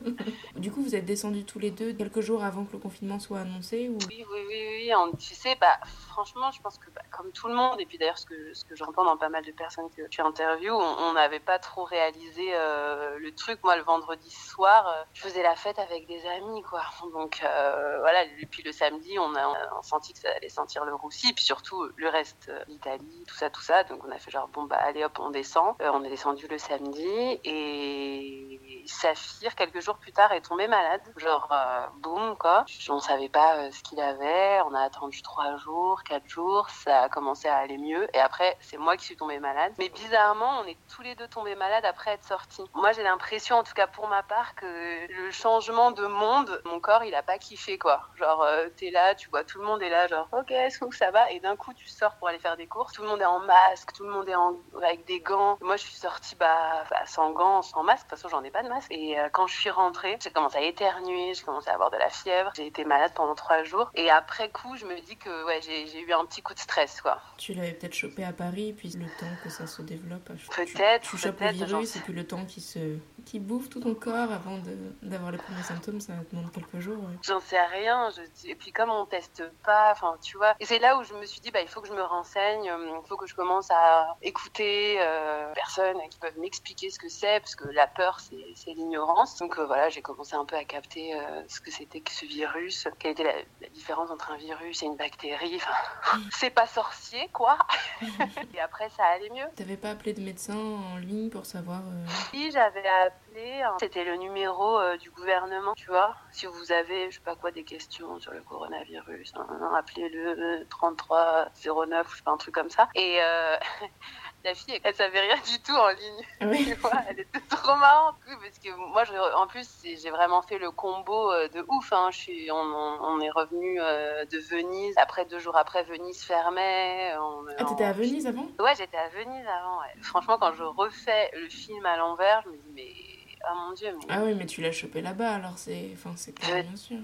du 0.56 0.70
coup 0.70 0.82
vous 0.82 0.94
êtes 0.94 1.04
descendus 1.04 1.44
tous 1.44 1.58
les 1.58 1.70
deux 1.70 1.92
quelques 1.92 2.20
jours 2.20 2.44
avant 2.44 2.64
que 2.64 2.72
le 2.72 2.78
confinement 2.78 3.18
soit 3.18 3.40
annoncé 3.40 3.88
ou... 3.88 3.98
Oui, 4.08 4.24
oui, 4.30 4.40
oui, 4.48 4.92
oui. 4.92 4.92
Tu 5.18 5.34
sais, 5.34 5.56
bah, 5.60 5.78
franchement, 6.08 6.50
je 6.50 6.60
pense 6.60 6.78
que 6.78 6.90
bah, 6.90 7.02
comme 7.10 7.30
tout 7.32 7.48
le 7.48 7.54
monde, 7.54 7.80
et 7.80 7.86
puis 7.86 7.98
d'ailleurs 7.98 8.18
ce 8.18 8.26
que, 8.26 8.54
ce 8.54 8.64
que 8.64 8.76
j'entends 8.76 9.04
dans 9.04 9.16
pas 9.16 9.28
mal 9.28 9.44
de 9.44 9.52
personnes 9.52 9.88
que 9.96 10.06
tu 10.08 10.20
interviews, 10.20 10.74
on 10.74 11.12
n'avait 11.12 11.40
pas 11.40 11.58
trop 11.58 11.84
réalisé 11.84 12.50
euh, 12.52 13.18
le 13.18 13.34
truc. 13.34 13.60
Moi, 13.64 13.76
le 13.76 13.82
vendredi 13.82 14.30
soir, 14.30 14.86
euh, 14.88 15.02
je 15.12 15.22
faisais 15.22 15.42
la 15.42 15.56
fête 15.56 15.78
avec 15.78 16.06
des 16.06 16.24
amis, 16.26 16.62
quoi. 16.62 16.82
Donc 17.12 17.40
euh, 17.44 17.98
voilà, 18.00 18.24
et 18.24 18.46
puis 18.46 18.62
le 18.62 18.72
samedi, 18.72 19.18
on 19.18 19.34
a, 19.34 19.74
on 19.78 19.82
senti 19.82 20.12
que 20.12 20.18
ça 20.20 20.30
allait 20.36 20.48
sentir 20.48 20.84
le 20.84 20.94
roussi, 20.94 21.32
puis 21.32 21.44
surtout 21.44 21.88
le 21.96 22.08
reste, 22.08 22.50
l'Italie, 22.68 23.24
tout 23.26 23.36
ça, 23.36 23.50
tout 23.50 23.62
ça. 23.62 23.84
Donc 23.84 24.02
on 24.06 24.10
a 24.10 24.18
genre, 24.28 24.48
bon, 24.48 24.64
bah 24.64 24.76
allez 24.80 25.04
hop, 25.04 25.18
on 25.20 25.30
descend. 25.30 25.74
on 25.80 26.04
est 26.04 26.10
descendu 26.10 26.46
le 26.48 26.58
samedi, 26.58 27.40
et 27.44 28.60
Saphir, 28.86 29.54
quelques 29.54 29.80
jours 29.80 29.96
plus 29.96 30.12
tard, 30.12 30.32
est 30.32 30.40
tombé 30.40 30.66
malade. 30.66 31.00
Genre, 31.16 31.48
euh, 31.52 31.86
boum, 31.98 32.36
quoi. 32.36 32.64
On 32.88 33.00
savait 33.00 33.28
pas 33.28 33.56
euh, 33.56 33.70
ce 33.70 33.82
qu'il 33.82 34.00
avait. 34.00 34.60
On 34.66 34.74
a 34.74 34.82
attendu 34.82 35.22
trois 35.22 35.56
jours, 35.56 36.02
quatre 36.02 36.28
jours. 36.28 36.68
Ça 36.70 37.02
a 37.02 37.08
commencé 37.08 37.48
à 37.48 37.56
aller 37.56 37.78
mieux. 37.78 38.08
Et 38.14 38.20
après, 38.20 38.56
c'est 38.60 38.76
moi 38.76 38.96
qui 38.96 39.04
suis 39.04 39.16
tombée 39.16 39.38
malade. 39.38 39.72
Mais 39.78 39.88
bizarrement, 39.88 40.60
on 40.60 40.66
est 40.66 40.76
tous 40.94 41.02
les 41.02 41.14
deux 41.14 41.28
tombés 41.28 41.54
malades 41.54 41.84
après 41.84 42.12
être 42.12 42.24
sortis. 42.24 42.64
Moi, 42.74 42.92
j'ai 42.92 43.02
l'impression, 43.02 43.56
en 43.56 43.62
tout 43.62 43.74
cas 43.74 43.86
pour 43.86 44.08
ma 44.08 44.22
part, 44.22 44.54
que 44.54 44.66
le 44.66 45.30
changement 45.30 45.92
de 45.92 46.06
monde, 46.06 46.60
mon 46.64 46.80
corps, 46.80 47.04
il 47.04 47.14
a 47.14 47.22
pas 47.22 47.38
kiffé, 47.38 47.78
quoi. 47.78 48.02
Genre, 48.16 48.42
euh, 48.42 48.68
t'es 48.76 48.90
là, 48.90 49.14
tu 49.14 49.30
vois, 49.30 49.44
tout 49.44 49.60
le 49.60 49.66
monde 49.66 49.82
est 49.82 49.90
là, 49.90 50.06
genre, 50.08 50.28
ok, 50.32 50.50
est-ce 50.50 50.78
que 50.78 50.94
ça 50.94 51.10
va? 51.10 51.30
Et 51.30 51.40
d'un 51.40 51.56
coup, 51.56 51.72
tu 51.74 51.88
sors 51.88 52.16
pour 52.16 52.28
aller 52.28 52.38
faire 52.38 52.56
des 52.56 52.66
courses. 52.66 52.92
Tout 52.92 53.02
le 53.02 53.08
monde 53.08 53.20
est 53.20 53.26
en 53.26 53.40
masque, 53.40 53.92
monde 54.10 54.28
est 54.28 54.34
en... 54.34 54.56
avec 54.76 55.04
des 55.06 55.20
gants. 55.20 55.58
Moi, 55.60 55.76
je 55.76 55.82
suis 55.82 55.94
sortie, 55.94 56.36
bah, 56.36 56.84
bah 56.90 57.06
sans 57.06 57.30
gants, 57.32 57.62
sans 57.62 57.82
masque. 57.82 58.06
De 58.06 58.10
toute 58.10 58.18
façon, 58.18 58.28
j'en 58.28 58.44
ai 58.44 58.50
pas 58.50 58.62
de 58.62 58.68
masque. 58.68 58.90
Et 58.90 59.16
quand 59.32 59.46
je 59.46 59.56
suis 59.56 59.70
rentrée, 59.70 60.18
j'ai 60.22 60.30
commencé 60.30 60.58
à 60.58 60.62
éternuer, 60.62 61.34
j'ai 61.34 61.44
commencé 61.44 61.70
à 61.70 61.74
avoir 61.74 61.90
de 61.90 61.96
la 61.96 62.08
fièvre. 62.08 62.50
J'ai 62.54 62.66
été 62.66 62.84
malade 62.84 63.12
pendant 63.14 63.34
trois 63.34 63.62
jours. 63.64 63.90
Et 63.94 64.10
après 64.10 64.50
coup, 64.50 64.76
je 64.76 64.84
me 64.84 65.00
dis 65.00 65.16
que 65.16 65.44
ouais, 65.46 65.60
j'ai 65.62 66.00
eu 66.00 66.12
un 66.12 66.24
petit 66.24 66.42
coup 66.42 66.54
de 66.54 66.58
stress. 66.58 67.00
quoi. 67.00 67.18
Tu 67.36 67.54
l'avais 67.54 67.72
peut-être 67.72 67.94
chopé 67.94 68.24
à 68.24 68.32
Paris, 68.32 68.72
puis 68.72 68.90
le 68.90 69.06
temps 69.18 69.34
que 69.42 69.50
ça 69.50 69.66
se 69.66 69.82
développe. 69.82 70.24
Peut-être. 70.24 71.02
Tu, 71.02 71.16
tu 71.16 71.18
chopes 71.18 71.40
le 71.40 71.48
virus, 71.50 71.96
et 71.96 72.00
puis 72.00 72.12
le 72.12 72.26
temps 72.26 72.44
qui, 72.44 72.60
se, 72.60 72.96
qui 73.24 73.38
bouffe 73.38 73.68
tout 73.68 73.80
ton 73.80 73.94
corps 73.94 74.30
avant 74.32 74.58
d'avoir 75.02 75.30
les 75.30 75.38
premiers 75.38 75.62
symptômes, 75.62 76.00
ça 76.00 76.12
demande 76.32 76.50
quelques 76.52 76.80
jours. 76.80 77.02
J'en 77.22 77.40
sais 77.40 77.60
rien. 77.60 78.10
Je... 78.10 78.48
Et 78.48 78.54
puis 78.54 78.72
comme 78.72 78.90
on 78.90 79.06
teste 79.06 79.44
pas, 79.64 79.90
enfin 79.92 80.16
tu 80.22 80.36
vois. 80.36 80.54
Et 80.60 80.64
c'est 80.64 80.78
là 80.78 80.96
où 80.98 81.04
je 81.04 81.14
me 81.14 81.24
suis 81.24 81.40
dit, 81.40 81.50
bah, 81.50 81.60
il 81.60 81.68
faut 81.68 81.80
que 81.80 81.88
je 81.88 81.92
me 81.92 82.02
renseigne, 82.02 82.64
il 82.64 83.08
faut 83.08 83.16
que 83.16 83.26
je 83.26 83.34
commence 83.34 83.70
à 83.70 83.99
écouter 84.22 84.96
euh, 85.00 85.52
personnes 85.54 85.98
qui 86.10 86.18
peuvent 86.18 86.38
m'expliquer 86.38 86.90
ce 86.90 86.98
que 86.98 87.08
c'est, 87.08 87.40
parce 87.40 87.54
que 87.54 87.68
la 87.68 87.86
peur, 87.86 88.20
c'est 88.20 88.70
l'ignorance. 88.70 89.36
Donc 89.38 89.58
euh, 89.58 89.66
voilà, 89.66 89.88
j'ai 89.88 90.02
commencé 90.02 90.34
un 90.34 90.44
peu 90.44 90.56
à 90.56 90.64
capter 90.64 91.14
euh, 91.14 91.42
ce 91.48 91.60
que 91.60 91.70
c'était 91.70 92.00
que 92.00 92.10
ce 92.10 92.26
virus, 92.26 92.88
quelle 92.98 93.12
était 93.12 93.24
la, 93.24 93.68
différence 93.70 94.10
entre 94.10 94.32
un 94.32 94.36
virus 94.36 94.82
et 94.82 94.86
une 94.86 94.96
bactérie. 94.96 95.56
Enfin, 95.56 96.18
c'est 96.32 96.50
pas 96.50 96.66
sorcier, 96.66 97.28
quoi. 97.32 97.58
et 98.54 98.60
après, 98.60 98.88
ça 98.90 99.04
allait 99.04 99.30
mieux. 99.30 99.46
T'avais 99.56 99.76
pas 99.76 99.90
appelé 99.90 100.12
de 100.12 100.20
médecin 100.20 100.56
en 100.56 100.96
ligne 100.96 101.30
pour 101.30 101.46
savoir 101.46 101.80
euh, 101.80 102.06
Oui, 102.32 102.50
j'avais 102.52 102.86
appelé. 102.86 103.29
Hein. 103.36 103.76
C'était 103.80 104.04
le 104.04 104.16
numéro 104.16 104.78
euh, 104.78 104.96
du 104.96 105.10
gouvernement, 105.10 105.74
tu 105.74 105.86
vois. 105.86 106.16
Si 106.32 106.46
vous 106.46 106.72
avez, 106.72 107.10
je 107.10 107.16
sais 107.16 107.22
pas 107.24 107.36
quoi, 107.36 107.50
des 107.50 107.64
questions 107.64 108.18
sur 108.18 108.32
le 108.32 108.40
coronavirus, 108.42 109.32
hein, 109.36 109.70
appelez 109.76 110.08
le 110.08 110.66
33 110.68 111.48
09, 111.64 112.10
je 112.10 112.16
sais 112.16 112.22
pas, 112.22 112.30
un 112.32 112.36
truc 112.36 112.54
comme 112.54 112.70
ça. 112.70 112.88
Et 112.94 113.18
la 114.44 114.54
fille, 114.54 114.80
elle 114.82 114.94
savait 114.94 115.20
rien 115.20 115.36
du 115.36 115.60
tout 115.60 115.74
en 115.74 115.88
ligne. 115.88 116.26
Oui. 116.42 116.74
elle 117.08 117.20
était 117.20 117.40
trop 117.48 117.76
marrante. 117.76 118.16
Parce 118.26 118.58
que 118.58 118.70
moi, 118.74 119.04
en 119.36 119.46
plus, 119.46 119.68
j'ai 119.84 120.10
vraiment 120.10 120.42
fait 120.42 120.58
le 120.58 120.70
combo 120.70 121.32
euh, 121.32 121.48
de 121.48 121.64
ouf. 121.68 121.92
Hein. 121.92 122.08
Je 122.10 122.18
suis, 122.18 122.50
on, 122.50 123.20
est 123.20 123.30
revenu 123.30 123.78
euh, 123.80 124.24
de 124.24 124.38
Venise. 124.38 124.94
Après, 124.96 125.24
deux 125.24 125.38
jours 125.38 125.56
après, 125.56 125.82
Venise 125.84 126.22
fermait. 126.22 127.12
ah, 127.58 127.64
t'étais 127.64 127.84
à 127.84 127.92
Venise 127.92 128.26
avant? 128.26 128.46
Ouais, 128.58 128.74
j'étais 128.76 128.96
à 128.96 129.08
Venise 129.08 129.46
avant. 129.46 129.80
Franchement, 130.02 130.38
quand 130.38 130.52
je 130.54 130.64
refais 130.64 131.30
le 131.34 131.48
film 131.48 131.84
à 131.86 131.96
l'envers, 131.96 132.42
je 132.44 132.50
me 132.50 132.56
dis, 132.56 132.72
mais 132.74 133.10
ah 133.42 133.54
mon 133.54 133.72
dieu. 133.72 133.94
Mais... 133.96 134.06
Ah 134.08 134.20
oui, 134.22 134.34
mais 134.34 134.46
tu 134.46 134.60
l'as 134.60 134.72
chopé 134.72 135.00
là-bas, 135.00 135.34
alors 135.34 135.56
c'est 135.56 135.90
enfin, 135.94 136.12
c'est 136.16 136.32
clair, 136.32 136.62
bien 136.62 136.76
sûr. 136.76 136.98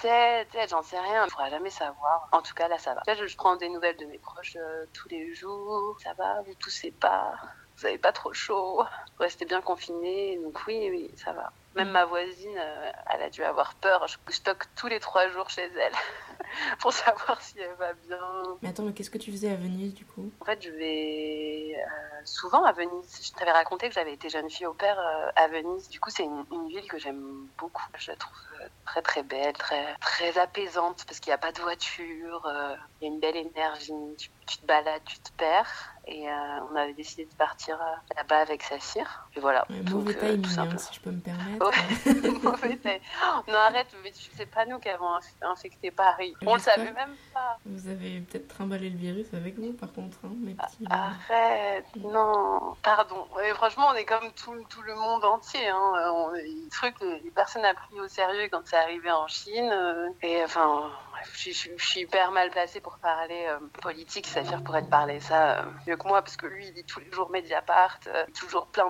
Peut-être, 0.00 0.70
j'en 0.70 0.82
sais 0.82 0.98
rien, 0.98 1.22
on 1.22 1.26
ne 1.26 1.30
pourra 1.30 1.50
jamais 1.50 1.70
savoir. 1.70 2.28
En 2.32 2.40
tout 2.42 2.54
cas, 2.54 2.68
là, 2.68 2.78
ça 2.78 2.94
va. 2.94 3.02
Là, 3.06 3.14
je, 3.14 3.36
prends 3.36 3.56
des 3.56 3.68
nouvelles 3.68 3.96
de 3.96 4.06
mes 4.06 4.18
proches 4.18 4.56
euh, 4.56 4.86
tous 4.92 5.08
les 5.08 5.34
jours. 5.34 5.96
Ça 6.02 6.14
va, 6.14 6.42
vous 6.42 6.54
toussez 6.54 6.90
pas, 6.90 7.34
vous 7.76 7.84
n'avez 7.84 7.98
pas 7.98 8.12
trop 8.12 8.32
chaud, 8.32 8.82
vous 8.82 9.22
restez 9.22 9.44
bien 9.44 9.60
confinés. 9.60 10.38
Donc 10.42 10.58
oui, 10.66 10.88
oui, 10.90 11.10
ça 11.16 11.32
va. 11.32 11.52
Même 11.74 11.90
ma 11.90 12.04
voisine, 12.04 12.58
euh, 12.58 12.92
elle 13.12 13.22
a 13.22 13.30
dû 13.30 13.42
avoir 13.44 13.74
peur. 13.74 14.06
Je 14.06 14.16
stocke 14.34 14.64
tous 14.74 14.88
les 14.88 15.00
trois 15.00 15.28
jours 15.28 15.50
chez 15.50 15.70
elle. 15.78 15.92
pour 16.80 16.92
savoir 16.92 17.40
si 17.40 17.58
elle 17.58 17.74
va 17.74 17.92
bien. 17.94 18.18
Mais 18.62 18.68
attends, 18.68 18.84
mais 18.84 18.92
qu'est-ce 18.92 19.10
que 19.10 19.18
tu 19.18 19.30
faisais 19.30 19.50
à 19.50 19.56
Venise 19.56 19.94
du 19.94 20.04
coup? 20.04 20.30
En 20.40 20.44
fait, 20.44 20.62
je 20.62 20.70
vais 20.70 21.74
euh, 21.76 22.20
souvent 22.24 22.64
à 22.64 22.72
Venise. 22.72 23.20
Je 23.22 23.32
t'avais 23.32 23.52
raconté 23.52 23.88
que 23.88 23.94
j'avais 23.94 24.12
été 24.12 24.28
jeune 24.28 24.50
fille 24.50 24.66
au 24.66 24.74
père 24.74 24.98
euh, 24.98 25.30
à 25.36 25.48
Venise. 25.48 25.88
Du 25.88 26.00
coup, 26.00 26.10
c'est 26.10 26.24
une, 26.24 26.44
une, 26.52 26.68
ville 26.68 26.86
que 26.88 26.98
j'aime 26.98 27.46
beaucoup. 27.58 27.86
Je 27.98 28.10
la 28.10 28.16
trouve 28.16 28.36
euh, 28.60 28.68
très 28.86 29.02
très 29.02 29.22
belle, 29.22 29.54
très 29.54 29.94
très 30.00 30.38
apaisante 30.38 31.04
parce 31.06 31.20
qu'il 31.20 31.30
n'y 31.30 31.34
a 31.34 31.38
pas 31.38 31.52
de 31.52 31.60
voiture. 31.60 32.42
Il 33.00 33.04
y 33.04 33.10
a 33.10 33.12
une 33.12 33.20
belle 33.20 33.36
énergie. 33.36 33.92
Tu, 34.18 34.30
tu, 34.46 34.58
te 34.58 34.66
balades, 34.66 35.02
tu 35.04 35.18
te 35.18 35.32
perds. 35.32 35.91
Et 36.06 36.26
on 36.70 36.74
avait 36.74 36.94
décidé 36.94 37.26
de 37.26 37.34
partir 37.34 37.78
là-bas 38.16 38.40
avec 38.40 38.62
Saphir. 38.62 39.28
Et 39.36 39.40
voilà. 39.40 39.64
Ouais, 39.70 39.82
mauvais 39.90 40.14
timing, 40.14 40.58
hein, 40.58 40.76
si 40.76 40.94
je 40.94 41.00
peux 41.00 41.10
me 41.10 41.20
permettre. 41.20 41.64
Ouais, 41.64 42.30
mauvais 42.42 42.76
timing. 42.76 43.00
Non, 43.48 43.54
arrête, 43.54 43.86
mais 44.02 44.12
c'est 44.12 44.46
pas 44.46 44.66
nous 44.66 44.78
qui 44.80 44.88
avons 44.88 45.10
infecté 45.42 45.90
Paris. 45.90 46.34
On 46.44 46.54
le 46.54 46.60
savait 46.60 46.92
même 46.92 47.14
pas. 47.32 47.58
Vous 47.64 47.88
avez 47.88 48.20
peut-être 48.20 48.48
trimballé 48.48 48.90
le 48.90 48.98
virus 48.98 49.32
avec 49.32 49.58
vous, 49.58 49.72
par 49.72 49.92
contre, 49.92 50.18
hein, 50.24 50.32
mes 50.38 50.54
petits. 50.54 50.86
Arrête, 50.90 51.86
non. 51.96 52.74
Pardon. 52.82 53.28
Ouais, 53.36 53.54
franchement, 53.54 53.86
on 53.92 53.94
est 53.94 54.04
comme 54.04 54.32
tout, 54.32 54.56
tout 54.68 54.82
le 54.82 54.94
monde 54.96 55.24
entier. 55.24 55.68
Hein. 55.68 56.12
On, 56.12 56.32
les 56.32 56.68
trucs, 56.70 57.00
les 57.00 57.30
personnes 57.30 57.64
a 57.64 57.74
pris 57.74 58.00
au 58.00 58.08
sérieux 58.08 58.48
quand 58.50 58.62
c'est 58.64 58.76
arrivé 58.76 59.10
en 59.10 59.28
Chine. 59.28 59.72
Et 60.22 60.42
enfin, 60.42 60.90
je, 61.34 61.50
suis 61.50 62.00
hyper 62.00 62.30
mal 62.32 62.50
placée 62.50 62.80
pour 62.80 62.98
parler 62.98 63.46
euh, 63.46 63.58
politique. 63.80 64.26
Saphir 64.26 64.62
pourrait 64.62 64.82
te 64.82 64.90
parler 64.90 65.20
ça 65.20 65.58
euh, 65.58 65.62
mieux 65.86 65.96
que 65.96 66.06
moi, 66.06 66.22
parce 66.22 66.36
que 66.36 66.46
lui, 66.46 66.66
il 66.66 66.74
dit 66.74 66.84
tous 66.84 67.00
les 67.00 67.10
jours 67.10 67.30
Mediapart, 67.30 68.00
euh, 68.08 68.24
toujours 68.38 68.66
plein 68.66 68.86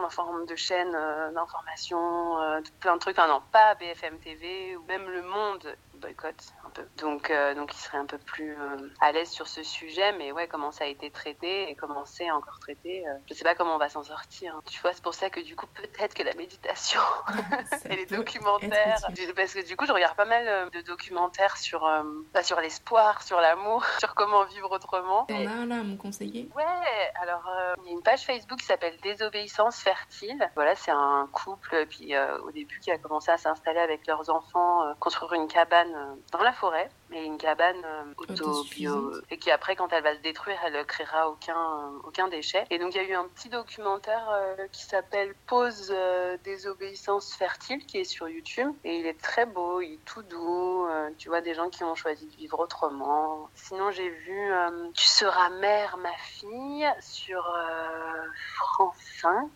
de 0.46 0.56
chaînes 0.56 0.96
d'informations, 1.34 2.36
plein 2.80 2.94
de 2.94 2.98
trucs. 3.00 3.18
Enfin, 3.18 3.28
non, 3.28 3.42
pas 3.52 3.74
BFM 3.76 4.18
TV 4.18 4.76
ou 4.76 4.84
même 4.84 5.08
Le 5.08 5.22
Monde 5.22 5.76
boycott 6.02 6.35
un 6.66 6.71
peu. 6.71 6.82
Donc, 6.99 7.30
euh, 7.30 7.54
donc 7.54 7.73
il 7.73 7.78
serait 7.78 7.99
un 7.99 8.04
peu 8.04 8.18
plus 8.18 8.52
euh, 8.52 8.88
à 9.00 9.12
l'aise 9.12 9.30
sur 9.30 9.49
ce 9.49 9.62
sujet, 9.62 10.12
mais 10.18 10.32
ouais, 10.32 10.49
comment 10.49 10.73
ça 10.73 10.85
a 10.85 10.87
été 10.88 11.11
traité 11.11 11.71
et 11.71 11.75
comment 11.75 12.04
c'est 12.04 12.30
encore 12.30 12.59
traité, 12.59 13.06
euh, 13.06 13.14
je 13.28 13.35
sais 13.35 13.44
pas 13.44 13.54
comment 13.54 13.76
on 13.76 13.78
va 13.78 13.88
s'en 13.88 14.02
sortir. 14.02 14.61
Tu 14.66 14.80
vois, 14.80 14.92
c'est 14.92 15.02
pour 15.02 15.14
ça 15.14 15.30
que 15.30 15.40
du 15.40 15.56
coup, 15.56 15.66
peut-être 15.68 16.14
que 16.14 16.23
la 16.23 16.35
méditation 16.35 17.00
et 17.88 17.97
les 17.97 18.06
documentaires, 18.06 18.99
parce 19.37 19.54
que 19.54 19.66
du 19.66 19.76
coup, 19.76 19.87
je 19.87 19.92
regarde 19.92 20.16
pas 20.16 20.25
mal 20.25 20.71
de 20.71 20.80
documentaires 20.82 21.56
sur, 21.56 21.88
bah, 22.35 22.42
sur 22.42 22.61
l'espoir, 22.61 23.23
sur 23.23 23.40
l'amour, 23.40 23.85
sur 24.00 24.14
comment 24.14 24.44
vivre 24.44 24.71
autrement. 24.71 25.25
T'en 25.26 25.47
as 25.47 25.50
un 25.50 25.66
là 25.66 25.76
à 25.76 25.82
me 25.82 25.97
conseiller 25.97 26.50
Ouais, 26.54 27.12
alors 27.23 27.49
il 27.82 27.87
y 27.87 27.88
a 27.90 27.92
une 27.92 28.02
page 28.02 28.26
Facebook 28.26 28.59
qui 28.59 28.66
s'appelle 28.66 28.97
Désobéissance 29.02 29.78
fertile. 29.78 30.50
Voilà, 30.56 30.75
c'est 30.75 30.90
un 30.90 31.28
couple, 31.32 31.87
puis 31.88 32.14
au 32.44 32.50
début 32.50 32.80
qui 32.80 32.90
a 32.90 32.99
commencé 32.99 33.30
à 33.30 33.38
s'installer 33.38 33.80
avec 33.80 34.06
leurs 34.06 34.28
enfants, 34.30 34.94
construire 34.99 35.35
une 35.35 35.47
cabane 35.47 35.91
dans 36.32 36.42
la 36.42 36.52
forêt, 36.52 36.90
mais 37.12 37.25
une 37.26 37.38
cabane 37.38 37.85
auto-bio, 38.16 39.12
et 39.31 39.38
qui 39.38 39.50
après, 39.50 39.76
quand 39.76 39.92
elle 39.92 40.02
va 40.02 40.16
se 40.16 40.21
détruire, 40.21 40.59
elle 40.64 40.73
ne 40.73 40.83
créera 40.83 41.28
aucun, 41.28 41.92
aucun 42.04 42.28
déchet. 42.28 42.64
Et 42.71 42.78
donc, 42.78 42.95
il 42.95 43.02
y 43.02 43.04
a 43.04 43.09
eu 43.09 43.14
un 43.14 43.28
petit 43.28 43.49
documentaire 43.49 44.28
euh, 44.31 44.66
qui 44.73 44.83
s'appelle 44.83 45.35
Pause 45.47 45.92
euh, 45.95 46.37
désobéissance 46.42 47.35
fertile, 47.35 47.85
qui 47.87 47.99
est 47.99 48.04
sur 48.04 48.28
YouTube, 48.28 48.73
et 48.85 48.99
il 48.99 49.07
est 49.07 49.21
très 49.21 49.47
beau, 49.47 49.81
il 49.81 49.95
est 49.95 50.04
tout 50.04 50.23
doux, 50.23 50.87
euh, 50.87 51.11
tu 51.19 51.28
vois, 51.28 51.40
des 51.40 51.54
gens 51.54 51.69
qui 51.69 51.85
ont 51.85 51.95
choisi 51.95 52.26
de 52.26 52.37
vivre 52.37 52.59
autrement. 52.59 53.49
Sinon, 53.54 53.90
j'ai 53.90 54.09
vu 54.09 54.50
Tu 54.95 55.07
seras 55.07 55.50
mère, 55.50 55.97
ma 55.99 56.16
fille, 56.16 56.88
sur 57.00 57.45
France 58.57 58.97
5, 59.21 59.50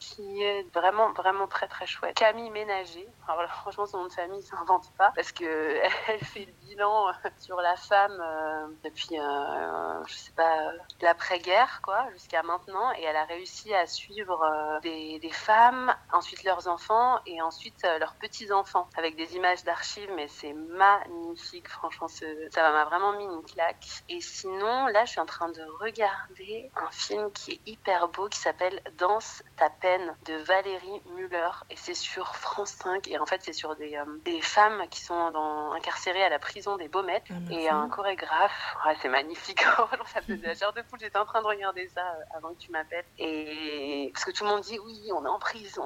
qui 0.00 0.42
est 0.42 0.66
vraiment, 0.74 1.12
vraiment 1.12 1.46
très, 1.46 1.68
très 1.68 1.86
chouette. 1.86 2.16
Camille 2.16 2.50
Ménager, 2.50 3.08
alors 3.28 3.50
franchement, 3.50 3.86
son 3.86 3.98
nom 3.98 4.06
de 4.06 4.12
famille, 4.12 4.40
il 4.40 4.46
s'invente 4.46 4.90
pas, 4.98 5.12
parce 5.14 5.32
que 5.32 5.44
elle 6.08 6.24
fait 6.24 6.46
le 6.46 6.52
euh, 6.80 7.12
sur 7.38 7.60
la 7.60 7.76
femme 7.76 8.18
euh, 8.20 8.66
depuis, 8.84 9.18
euh, 9.18 10.04
je 10.06 10.14
sais 10.14 10.32
pas, 10.32 10.72
l'après-guerre, 11.00 11.80
quoi, 11.82 12.06
jusqu'à 12.12 12.42
maintenant, 12.42 12.92
et 12.92 13.02
elle 13.02 13.16
a 13.16 13.24
réussi 13.24 13.74
à 13.74 13.86
suivre 13.86 14.40
des, 14.82 15.20
femmes, 15.32 15.94
ensuite 16.12 16.44
leurs 16.44 16.68
enfants, 16.68 17.18
et 17.26 17.40
ensuite 17.40 17.82
leurs 17.98 18.14
petits-enfants, 18.16 18.88
avec 18.96 19.16
des 19.16 19.34
images 19.36 19.64
d'archives, 19.64 20.10
mais 20.14 20.28
c'est 20.28 20.52
magnifique, 20.52 21.68
franchement, 21.68 22.08
ça 22.08 22.72
m'a 22.72 22.84
vraiment 22.84 23.12
mis 23.14 23.24
une 23.24 23.42
claque. 23.42 23.86
Et 24.08 24.20
sinon, 24.20 24.86
là, 24.86 25.04
je 25.04 25.12
suis 25.12 25.20
en 25.20 25.26
train 25.26 25.48
de 25.48 25.62
regarder 25.80 26.70
un 26.76 26.90
film 26.90 27.32
qui 27.32 27.52
est 27.52 27.60
hyper 27.66 28.08
beau, 28.08 28.28
qui 28.28 28.38
s'appelle 28.38 28.82
Danse 28.98 29.42
ta 29.56 29.70
peine, 29.70 30.14
de 30.26 30.34
Valérie 30.34 31.02
Muller, 31.14 31.50
et 31.70 31.76
c'est 31.76 31.94
sur 31.94 32.36
France 32.36 32.72
5, 32.82 33.08
et 33.08 33.18
en 33.18 33.26
fait, 33.26 33.40
c'est 33.42 33.52
sur 33.52 33.74
des, 33.76 33.98
des 34.24 34.40
femmes 34.40 34.86
qui 34.90 35.00
sont 35.00 35.32
incarcérées 35.74 36.24
à 36.24 36.28
la 36.28 36.38
prison 36.38 36.61
des 36.78 36.88
Baumettes 36.88 37.24
ah, 37.30 37.52
et 37.52 37.68
un 37.68 37.88
chorégraphe. 37.88 38.76
C'est 39.00 39.08
magnifique. 39.08 39.60
ça 40.06 40.20
faisait 40.22 40.46
la 40.46 40.54
chair 40.54 40.72
de 40.72 40.82
poule. 40.82 40.98
J'étais 41.00 41.18
en 41.18 41.24
train 41.24 41.42
de 41.42 41.46
regarder 41.46 41.88
ça 41.88 42.00
euh, 42.00 42.36
avant 42.36 42.54
que 42.54 42.58
tu 42.58 42.70
m'appelles. 42.70 43.04
Et 43.18 44.10
parce 44.14 44.24
que 44.24 44.30
tout 44.30 44.44
le 44.44 44.50
monde 44.50 44.60
dit 44.60 44.78
oui, 44.78 45.10
on 45.14 45.24
est 45.24 45.28
en 45.28 45.38
prison. 45.38 45.84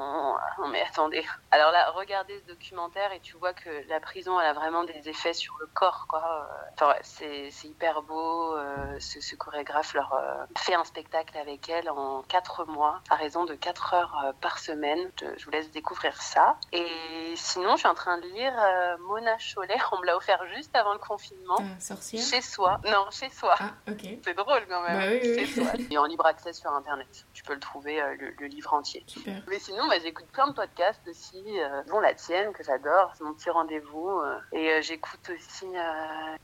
Non 0.58 0.68
mais 0.68 0.82
attendez. 0.82 1.24
Alors 1.50 1.72
là, 1.72 1.90
regardez 1.92 2.38
ce 2.40 2.46
documentaire 2.46 3.12
et 3.12 3.20
tu 3.20 3.36
vois 3.36 3.54
que 3.54 3.88
la 3.88 4.00
prison, 4.00 4.38
elle 4.40 4.48
a 4.48 4.52
vraiment 4.52 4.84
des 4.84 5.08
effets 5.08 5.32
sur 5.32 5.54
le 5.60 5.66
corps, 5.66 6.06
quoi. 6.08 6.48
Enfin, 6.74 6.88
ouais, 6.88 7.00
c'est, 7.02 7.50
hyper 7.64 8.02
beau. 8.02 8.56
Euh, 8.56 8.96
ce, 9.00 9.20
ce, 9.20 9.34
chorégraphe 9.34 9.94
leur 9.94 10.12
euh, 10.12 10.44
fait 10.56 10.74
un 10.74 10.84
spectacle 10.84 11.36
avec 11.38 11.68
elle 11.68 11.88
en 11.90 12.22
quatre 12.22 12.64
mois, 12.66 13.00
à 13.10 13.16
raison 13.16 13.44
de 13.44 13.54
4 13.54 13.94
heures 13.94 14.34
par 14.40 14.58
semaine. 14.58 15.10
Je, 15.20 15.44
vous 15.44 15.50
laisse 15.50 15.70
découvrir 15.70 16.20
ça. 16.20 16.56
Et 16.72 17.34
sinon, 17.36 17.72
je 17.72 17.80
suis 17.80 17.88
en 17.88 17.94
train 17.94 18.18
de 18.18 18.26
lire 18.28 18.54
Mona 19.00 19.36
Cholet. 19.38 19.76
On 19.92 20.00
me 20.00 20.06
l'a 20.06 20.16
offert 20.16 20.44
juste 20.46 20.55
avant 20.74 20.92
le 20.92 20.98
confinement. 20.98 21.58
Sorcière 21.78 22.22
Chez 22.22 22.40
soi. 22.40 22.80
Non, 22.84 23.06
chez 23.10 23.30
soi. 23.30 23.54
Ah, 23.58 23.74
ok. 23.88 24.18
C'est 24.24 24.34
drôle 24.34 24.66
quand 24.68 24.82
même. 24.82 24.98
Bah, 24.98 25.06
oui, 25.10 25.20
oui. 25.22 25.34
Chez 25.34 25.46
soi. 25.46 25.72
Et 25.90 25.98
en 25.98 26.04
libre 26.04 26.26
accès 26.26 26.52
sur 26.52 26.70
Internet. 26.72 27.26
Tu 27.32 27.42
peux 27.42 27.54
le 27.54 27.60
trouver, 27.60 28.00
euh, 28.00 28.14
le, 28.18 28.34
le, 28.38 28.46
livre 28.46 28.72
entier. 28.74 29.04
Super. 29.06 29.42
Mais 29.48 29.58
sinon, 29.58 29.86
bah, 29.88 29.96
j'écoute 30.02 30.26
plein 30.32 30.48
de 30.48 30.52
podcasts 30.52 31.06
aussi, 31.08 31.42
euh, 31.46 31.82
dont 31.88 32.00
la 32.00 32.14
tienne, 32.14 32.52
que 32.52 32.62
j'adore. 32.62 33.12
C'est 33.16 33.24
mon 33.24 33.34
petit 33.34 33.50
rendez-vous. 33.50 34.10
Euh, 34.10 34.38
et 34.52 34.82
j'écoute 34.82 35.30
aussi 35.30 35.66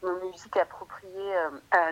nos 0.02 0.20
musiques 0.20 0.56
appropriées 0.56 1.34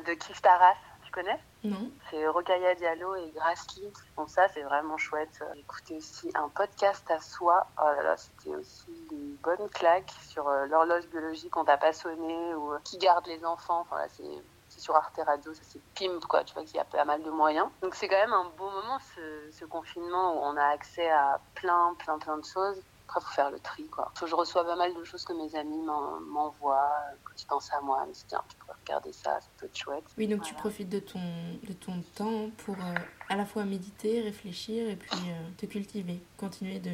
de 0.07 0.15
Kif 0.15 0.41
Taras. 0.43 0.75
Tu 1.05 1.11
connais? 1.13 1.41
Non. 1.65 1.91
C'est 2.09 2.27
Rokaya 2.29 2.75
Diallo 2.75 3.17
et 3.17 3.33
Grassley 3.35 3.91
qui 3.91 4.09
font 4.15 4.27
ça, 4.27 4.49
c'est 4.49 4.63
vraiment 4.63 4.97
chouette. 4.97 5.43
J'écoutais 5.57 5.97
aussi 5.97 6.31
un 6.35 6.49
podcast 6.49 7.11
à 7.11 7.21
soi. 7.21 7.67
Oh 7.79 7.85
là 7.97 8.03
là, 8.03 8.17
c'était 8.17 8.55
aussi 8.55 9.00
bonne 9.43 9.69
claque 9.71 10.11
sur 10.29 10.49
euh, 10.49 10.67
l'horloge 10.67 11.07
biologique 11.09 11.51
qu'on 11.51 11.65
t'a 11.65 11.77
pas 11.77 11.93
sonné 11.93 12.55
ou 12.55 12.73
euh, 12.73 12.79
qui 12.85 12.99
garde 12.99 13.27
les 13.27 13.45
enfants. 13.45 13.81
Enfin, 13.81 13.99
là, 13.99 14.07
c'est 14.09 14.81
sur 14.81 14.97
Arte 14.97 15.21
Radio, 15.27 15.53
ça 15.53 15.61
c'est 15.65 15.81
pimp, 15.95 16.25
quoi. 16.27 16.45
Tu 16.45 16.55
vois 16.55 16.65
qu'il 16.65 16.77
y 16.77 16.81
a 16.81 16.85
pas 16.85 17.05
mal 17.05 17.23
de 17.23 17.31
moyens. 17.31 17.69
Donc 17.83 17.95
c'est 17.95 18.09
quand 18.09 18.21
même 18.21 18.33
un 18.33 18.51
beau 18.57 18.71
moment, 18.71 18.99
ce, 19.15 19.51
ce, 19.59 19.65
confinement, 19.65 20.35
où 20.35 20.39
on 20.39 20.57
a 20.57 20.65
accès 20.65 21.11
à 21.11 21.41
plein, 21.55 21.95
plein, 21.99 22.19
plein 22.19 22.39
de 22.39 22.45
choses. 22.45 22.81
Après, 23.09 23.21
faut 23.21 23.35
faire 23.35 23.51
le 23.51 23.59
tri, 23.59 23.85
quoi. 23.89 24.13
Je 24.25 24.35
reçois 24.35 24.65
pas 24.65 24.77
mal 24.77 24.95
de 24.95 25.03
choses 25.03 25.25
que 25.25 25.33
mes 25.33 25.53
amis 25.57 25.83
m'envoient 26.29 26.93
quand 27.25 27.43
ils 27.43 27.47
pensent 27.47 27.73
à 27.73 27.81
moi. 27.81 28.07
Me 28.07 28.13
disent, 28.13 28.25
tiens, 28.29 28.43
tu 28.49 28.57
pourrais 28.57 28.77
regarder 28.87 29.13
ça, 29.13 29.41
ça 29.41 29.49
peut 29.59 29.67
être 29.67 29.77
chouette. 29.77 30.05
Oui, 30.17 30.29
donc 30.29 30.39
voilà. 30.39 30.49
tu 30.49 30.55
profites 30.55 30.89
de 30.89 31.01
ton, 31.01 31.19
de 31.19 31.73
ton 31.73 32.03
temps 32.15 32.51
pour 32.65 32.77
euh, 32.77 32.95
à 33.29 33.35
la 33.35 33.45
fois 33.45 33.65
méditer, 33.65 34.21
réfléchir 34.21 34.89
et 34.89 34.95
puis 34.95 35.19
euh, 35.27 35.51
te 35.59 35.67
cultiver. 35.67 36.23
Continuer 36.39 36.79
de 36.79 36.93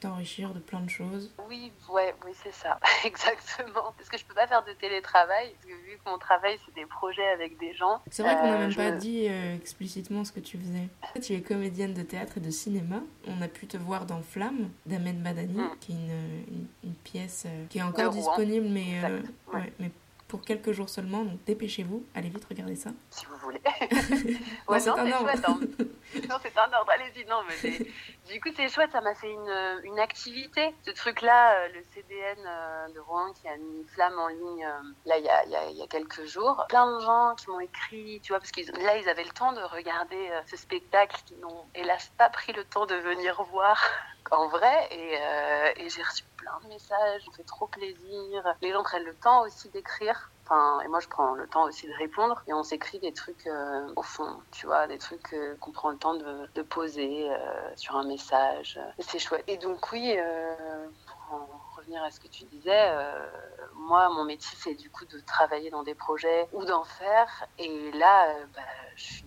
t'enrichir 0.00 0.52
de 0.54 0.58
plein 0.58 0.80
de 0.80 0.90
choses. 0.90 1.30
Oui, 1.48 1.72
ouais, 1.90 2.14
oui, 2.24 2.32
c'est 2.42 2.52
ça, 2.52 2.78
exactement. 3.04 3.92
Parce 3.96 4.08
que 4.08 4.18
je 4.18 4.24
peux 4.24 4.34
pas 4.34 4.46
faire 4.46 4.64
de 4.64 4.72
télétravail, 4.72 5.52
parce 5.54 5.66
que 5.66 5.84
vu 5.84 5.98
que 6.02 6.10
mon 6.10 6.18
travail, 6.18 6.58
c'est 6.64 6.74
des 6.74 6.86
projets 6.86 7.28
avec 7.28 7.58
des 7.58 7.74
gens. 7.74 8.00
C'est 8.10 8.22
vrai 8.22 8.36
qu'on 8.36 8.46
n'a 8.46 8.54
euh, 8.54 8.68
même 8.68 8.74
pas 8.74 8.92
dit 8.92 9.26
euh, 9.28 9.54
explicitement 9.54 10.24
ce 10.24 10.32
que 10.32 10.40
tu 10.40 10.58
faisais. 10.58 10.88
Tu 11.22 11.34
es 11.34 11.42
comédienne 11.42 11.94
de 11.94 12.02
théâtre 12.02 12.38
et 12.38 12.40
de 12.40 12.50
cinéma. 12.50 13.00
On 13.26 13.40
a 13.42 13.48
pu 13.48 13.66
te 13.66 13.76
voir 13.76 14.06
dans 14.06 14.22
Flamme 14.22 14.70
d'Ahmed 14.86 15.20
Madani, 15.20 15.54
mm. 15.54 15.70
qui 15.80 15.92
est 15.92 15.96
une, 15.96 16.10
une, 16.48 16.66
une 16.84 16.94
pièce 16.94 17.44
euh, 17.46 17.66
qui 17.68 17.78
est 17.78 17.82
encore 17.82 18.10
disponible, 18.10 18.66
mais, 18.68 19.02
ouais. 19.02 19.22
Ouais, 19.52 19.72
mais 19.78 19.90
pour 20.30 20.42
quelques 20.42 20.70
jours 20.70 20.88
seulement, 20.88 21.24
donc 21.24 21.42
dépêchez-vous, 21.44 22.06
allez 22.14 22.28
vite 22.28 22.44
regarder 22.44 22.76
ça. 22.76 22.90
Si 23.10 23.26
vous 23.26 23.36
voulez. 23.38 23.60
ouais, 24.68 24.78
non, 24.78 24.78
c'est 24.78 25.18
chouette. 25.18 25.44
Hein. 25.44 25.60
non, 26.28 26.36
c'est 26.40 26.56
un 26.56 26.72
ordre, 26.72 26.92
allez-y. 26.92 27.24
Non, 27.26 27.42
mais 27.48 27.78
du 28.32 28.40
coup, 28.40 28.50
c'est 28.54 28.68
chouette, 28.68 28.92
ça 28.92 29.00
m'a 29.00 29.16
fait 29.16 29.32
une, 29.32 29.80
une 29.82 29.98
activité. 29.98 30.72
Ce 30.86 30.92
truc-là, 30.92 31.54
euh, 31.54 31.68
le 31.74 31.82
CDN 31.92 32.38
euh, 32.46 32.88
de 32.94 33.00
Rouen 33.00 33.32
qui 33.32 33.48
a 33.48 33.56
mis 33.56 33.84
Flamme 33.92 34.16
en 34.20 34.28
ligne, 34.28 34.64
euh, 34.64 34.82
là, 35.04 35.18
il 35.18 35.24
y 35.24 35.28
a, 35.28 35.44
y, 35.46 35.56
a, 35.56 35.70
y 35.72 35.82
a, 35.82 35.86
quelques 35.88 36.24
jours. 36.26 36.64
Plein 36.68 36.96
de 36.96 37.00
gens 37.00 37.34
qui 37.34 37.50
m'ont 37.50 37.58
écrit, 37.58 38.20
tu 38.22 38.30
vois, 38.30 38.38
parce 38.38 38.52
que 38.52 38.60
là, 38.84 38.98
ils 38.98 39.08
avaient 39.08 39.24
le 39.24 39.30
temps 39.30 39.52
de 39.52 39.62
regarder 39.62 40.30
ce 40.46 40.56
spectacle, 40.56 41.16
qui 41.26 41.34
n'ont 41.36 41.64
hélas 41.74 42.12
pas 42.16 42.30
pris 42.30 42.52
le 42.52 42.64
temps 42.64 42.86
de 42.86 42.94
venir 42.94 43.42
voir 43.50 43.82
en 44.30 44.46
vrai. 44.46 44.88
Et, 44.92 45.14
et 45.82 45.88
j'ai 45.88 46.02
reçu 46.02 46.22
plein 46.40 46.58
de 46.64 46.68
messages, 46.68 47.22
ça 47.24 47.32
fait 47.36 47.44
trop 47.44 47.66
plaisir. 47.66 48.54
Les 48.62 48.72
gens 48.72 48.82
prennent 48.82 49.04
le 49.04 49.14
temps 49.14 49.42
aussi 49.42 49.68
d'écrire. 49.68 50.30
Enfin, 50.44 50.80
et 50.80 50.88
moi, 50.88 50.98
je 51.00 51.08
prends 51.08 51.34
le 51.34 51.46
temps 51.46 51.64
aussi 51.64 51.86
de 51.86 51.92
répondre. 51.92 52.42
Et 52.48 52.52
on 52.52 52.62
s'écrit 52.62 52.98
des 52.98 53.12
trucs 53.12 53.46
euh, 53.46 53.92
au 53.94 54.02
fond, 54.02 54.40
tu 54.50 54.66
vois, 54.66 54.86
des 54.86 54.98
trucs 54.98 55.32
euh, 55.32 55.54
qu'on 55.60 55.70
prend 55.70 55.90
le 55.90 55.98
temps 55.98 56.14
de, 56.14 56.62
poser 56.62 57.30
euh, 57.30 57.36
sur 57.76 57.96
un 57.96 58.04
message. 58.04 58.78
C'est 58.98 59.18
chouette. 59.18 59.44
Et 59.46 59.58
donc, 59.58 59.92
oui, 59.92 60.16
pour 61.06 61.36
en 61.36 61.48
revenir 61.76 62.02
à 62.02 62.10
ce 62.10 62.20
que 62.20 62.28
tu 62.28 62.44
disais, 62.44 62.92
moi, 63.74 64.08
mon 64.10 64.24
métier, 64.24 64.56
c'est 64.60 64.74
du 64.74 64.90
coup 64.90 65.04
de 65.04 65.20
travailler 65.20 65.70
dans 65.70 65.82
des 65.82 65.94
projets 65.94 66.48
ou 66.52 66.64
d'en 66.64 66.84
faire. 66.84 67.28
Et 67.58 67.90
là, 67.92 68.34
bah, 68.54 68.62
je, 68.96 69.02
suis, 69.02 69.24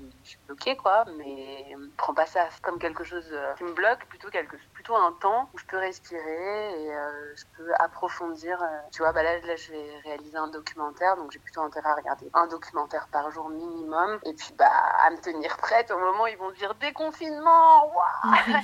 bloquée, 0.48 0.76
quoi. 0.76 1.06
Mais 1.18 1.76
prends 1.98 2.14
pas 2.14 2.26
ça 2.26 2.48
comme 2.62 2.80
quelque 2.80 3.04
chose 3.04 3.28
euh, 3.32 3.54
qui 3.56 3.64
me 3.64 3.74
bloque, 3.74 4.06
plutôt, 4.08 4.30
quelque, 4.30 4.56
plutôt 4.74 4.96
un 4.96 5.12
temps 5.14 5.50
où 5.54 5.58
je 5.58 5.66
peux 5.66 5.78
respirer 5.78 6.84
et 6.84 6.94
euh, 6.94 7.36
je 7.36 7.44
peux 7.58 7.74
approfondir. 7.80 8.62
tu 8.92 9.02
vois, 9.02 9.12
bah 9.12 9.24
là, 9.24 9.40
là, 9.40 9.56
je 9.56 9.72
vais 9.72 10.00
réaliser 10.04 10.38
un 10.38 10.48
documentaire, 10.48 11.16
donc 11.18 11.32
j'ai 11.32 11.40
plutôt 11.40 11.62
intérêt 11.62 11.90
à 11.90 11.96
regarder 11.96 12.30
un 12.34 12.48
documentaire 12.48 13.08
par 13.12 13.32
jour 13.32 13.50
minimum. 13.50 14.20
Et 14.26 14.34
puis, 14.34 14.54
bah, 14.58 14.70
à 15.06 15.10
me 15.12 15.18
tenir 15.18 15.58
prête 15.58 15.92
au 15.92 16.00
moment 16.00 16.24
où 16.24 16.28
ils 16.28 16.38
vont 16.38 16.52
dire 16.52 16.76
déconfinement, 16.76 17.92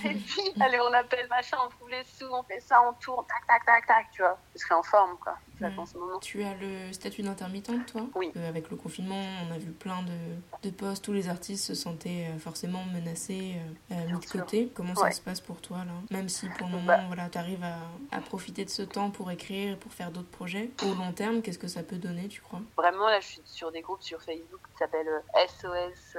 Et 0.06 0.16
puis, 0.16 0.54
allez, 0.62 0.80
on 0.80 0.94
appelle 0.94 1.28
machin, 1.30 1.58
on 1.64 1.70
trouve 1.70 1.90
les 1.90 2.04
sous, 2.04 2.32
on 2.32 2.44
fait 2.44 2.60
ça, 2.60 2.82
on 2.82 2.94
tourne, 2.94 3.26
tac, 3.28 3.46
tac, 3.48 3.66
tac, 3.66 3.88
tac, 3.88 4.08
tu 4.12 4.22
vois. 4.22 4.38
Je 4.56 4.60
serai 4.60 4.76
en 4.76 4.84
forme, 4.84 5.18
quoi. 5.18 5.36
Mm. 5.62 6.20
Tu 6.22 6.44
as 6.44 6.56
le 6.56 6.92
statut 6.94 7.22
d'intermittente, 7.22 7.86
toi 7.88 8.02
Oui. 8.16 8.32
Euh, 8.36 8.50
avec 8.50 8.70
le 8.70 8.78
confinement, 8.78 9.22
on 9.48 9.54
a 9.54 9.58
vu 9.58 9.72
plein 9.72 10.02
de, 10.04 10.70
de 10.70 10.74
postes 10.74 11.08
où 11.08 11.14
les 11.14 11.30
artistes 11.30 11.66
se 11.66 11.76
sentaient 11.76 12.28
euh, 12.30 12.40
forcément 12.40 12.84
menacés, 12.94 13.56
euh, 13.92 13.96
mis 14.08 14.20
de 14.20 14.26
côté. 14.26 14.72
Comment 14.74 14.96
ça 14.96 15.12
se 15.12 15.22
passe 15.22 15.42
pour 15.42 15.62
toi, 15.62 15.80
là? 15.80 15.94
Même 16.12 16.30
si 16.30 16.48
pour 16.50 16.68
le 16.68 16.78
bah. 16.78 16.98
moment, 16.98 17.08
voilà, 17.08 17.30
tu 17.30 17.38
arrives 17.38 17.64
à, 17.64 17.80
à, 18.16 18.22
profiter 18.22 18.66
de 18.66 18.70
ce 18.70 18.82
temps 18.82 19.10
pour 19.10 19.32
écrire 19.32 19.74
et 19.74 19.76
pour 19.76 19.92
faire 19.92 20.12
d'autres 20.12 20.30
projets. 20.30 20.72
Au 20.84 20.94
long 20.96 21.12
terme, 21.12 21.42
qu'est-ce 21.42 21.60
que 21.60 21.68
ça 21.68 21.84
peut 21.84 21.98
donner, 21.98 22.28
tu 22.28 22.42
crois? 22.42 22.62
Vraiment, 22.78 23.08
là, 23.08 23.20
je 23.20 23.28
suis 23.28 23.42
sur 23.46 23.72
des 23.72 23.82
groupes 23.82 24.02
sur 24.02 24.22
Facebook 24.22 24.62
qui 24.72 24.78
s'appellent 24.78 25.24
SOS 25.48 26.18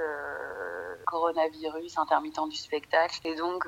Coronavirus, 1.05 1.97
intermittent 1.97 2.49
du 2.49 2.55
spectacle. 2.55 3.19
Et 3.25 3.35
donc, 3.35 3.65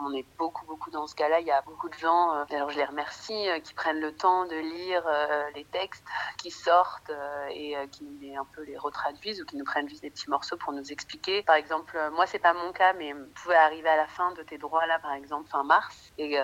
on 0.00 0.12
est 0.14 0.26
beaucoup, 0.38 0.66
beaucoup 0.66 0.90
dans 0.90 1.06
ce 1.06 1.14
cas-là. 1.14 1.40
Il 1.40 1.46
y 1.46 1.50
a 1.50 1.62
beaucoup 1.62 1.88
de 1.88 1.94
gens, 1.94 2.30
alors 2.50 2.70
je 2.70 2.76
les 2.76 2.84
remercie, 2.84 3.46
qui 3.62 3.74
prennent 3.74 4.00
le 4.00 4.12
temps 4.12 4.46
de 4.46 4.56
lire 4.56 4.95
euh, 5.06 5.50
les 5.54 5.64
textes 5.64 6.04
qui 6.38 6.50
sortent 6.50 7.10
euh, 7.10 7.46
et 7.50 7.76
euh, 7.76 7.86
qui 7.86 8.04
un 8.36 8.44
peu 8.54 8.62
les 8.62 8.76
retraduisent 8.76 9.40
ou 9.40 9.44
qui 9.44 9.56
nous 9.56 9.64
prennent 9.64 9.88
juste 9.88 10.02
des 10.02 10.10
petits 10.10 10.30
morceaux 10.30 10.56
pour 10.56 10.72
nous 10.72 10.92
expliquer. 10.92 11.42
Par 11.42 11.56
exemple, 11.56 11.98
moi 12.12 12.26
c'est 12.26 12.38
pas 12.38 12.54
mon 12.54 12.72
cas, 12.72 12.92
mais 12.92 13.12
vous 13.12 13.26
pouvez 13.34 13.56
arriver 13.56 13.88
à 13.88 13.96
la 13.96 14.06
fin 14.06 14.32
de 14.32 14.42
tes 14.42 14.58
droits 14.58 14.86
là, 14.86 14.98
par 14.98 15.12
exemple 15.12 15.48
fin 15.48 15.64
mars, 15.64 16.12
et 16.18 16.38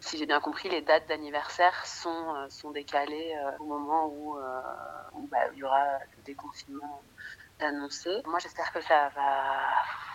si 0.00 0.18
j'ai 0.18 0.26
bien 0.26 0.40
compris, 0.40 0.68
les 0.68 0.82
dates 0.82 1.08
d'anniversaire 1.08 1.86
sont 1.86 2.34
sont 2.48 2.70
décalées 2.70 3.34
au 3.60 3.64
moment 3.64 4.06
où, 4.06 4.38
où 5.14 5.26
bah, 5.28 5.38
il 5.52 5.58
y 5.58 5.64
aura 5.64 5.84
le 6.16 6.22
déconfinement 6.24 7.02
d'annoncer. 7.58 8.22
Moi, 8.26 8.38
j'espère 8.38 8.72
que 8.72 8.80
ça 8.80 9.10
va 9.14 9.32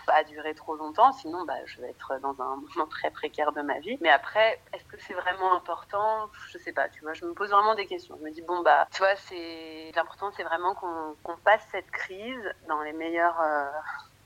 pas 0.06 0.24
durer 0.24 0.54
trop 0.54 0.74
longtemps, 0.74 1.12
sinon 1.12 1.44
bah, 1.44 1.54
je 1.64 1.80
vais 1.80 1.90
être 1.90 2.18
dans 2.20 2.40
un 2.42 2.56
moment 2.56 2.86
très 2.88 3.10
précaire 3.10 3.52
de 3.52 3.62
ma 3.62 3.78
vie. 3.78 3.98
Mais 4.00 4.10
après, 4.10 4.60
est-ce 4.72 4.84
que 4.84 4.96
c'est 5.00 5.14
vraiment 5.14 5.54
important? 5.54 6.30
Je 6.50 6.58
sais 6.58 6.72
pas, 6.72 6.88
tu 6.88 7.02
vois, 7.02 7.14
je 7.14 7.24
me 7.24 7.34
pose 7.34 7.50
vraiment 7.50 7.74
des 7.74 7.86
questions. 7.86 8.16
Je 8.18 8.24
me 8.24 8.30
dis, 8.30 8.42
bon, 8.42 8.62
bah, 8.62 8.86
tu 8.92 8.98
vois, 8.98 9.14
c'est 9.16 9.92
l'important, 9.94 10.30
c'est 10.36 10.44
vraiment 10.44 10.74
qu'on 10.74 11.36
passe 11.44 11.66
cette 11.70 11.90
crise 11.90 12.52
dans 12.68 12.82
les 12.82 12.92
meilleures. 12.92 13.40
Euh, 13.40 13.66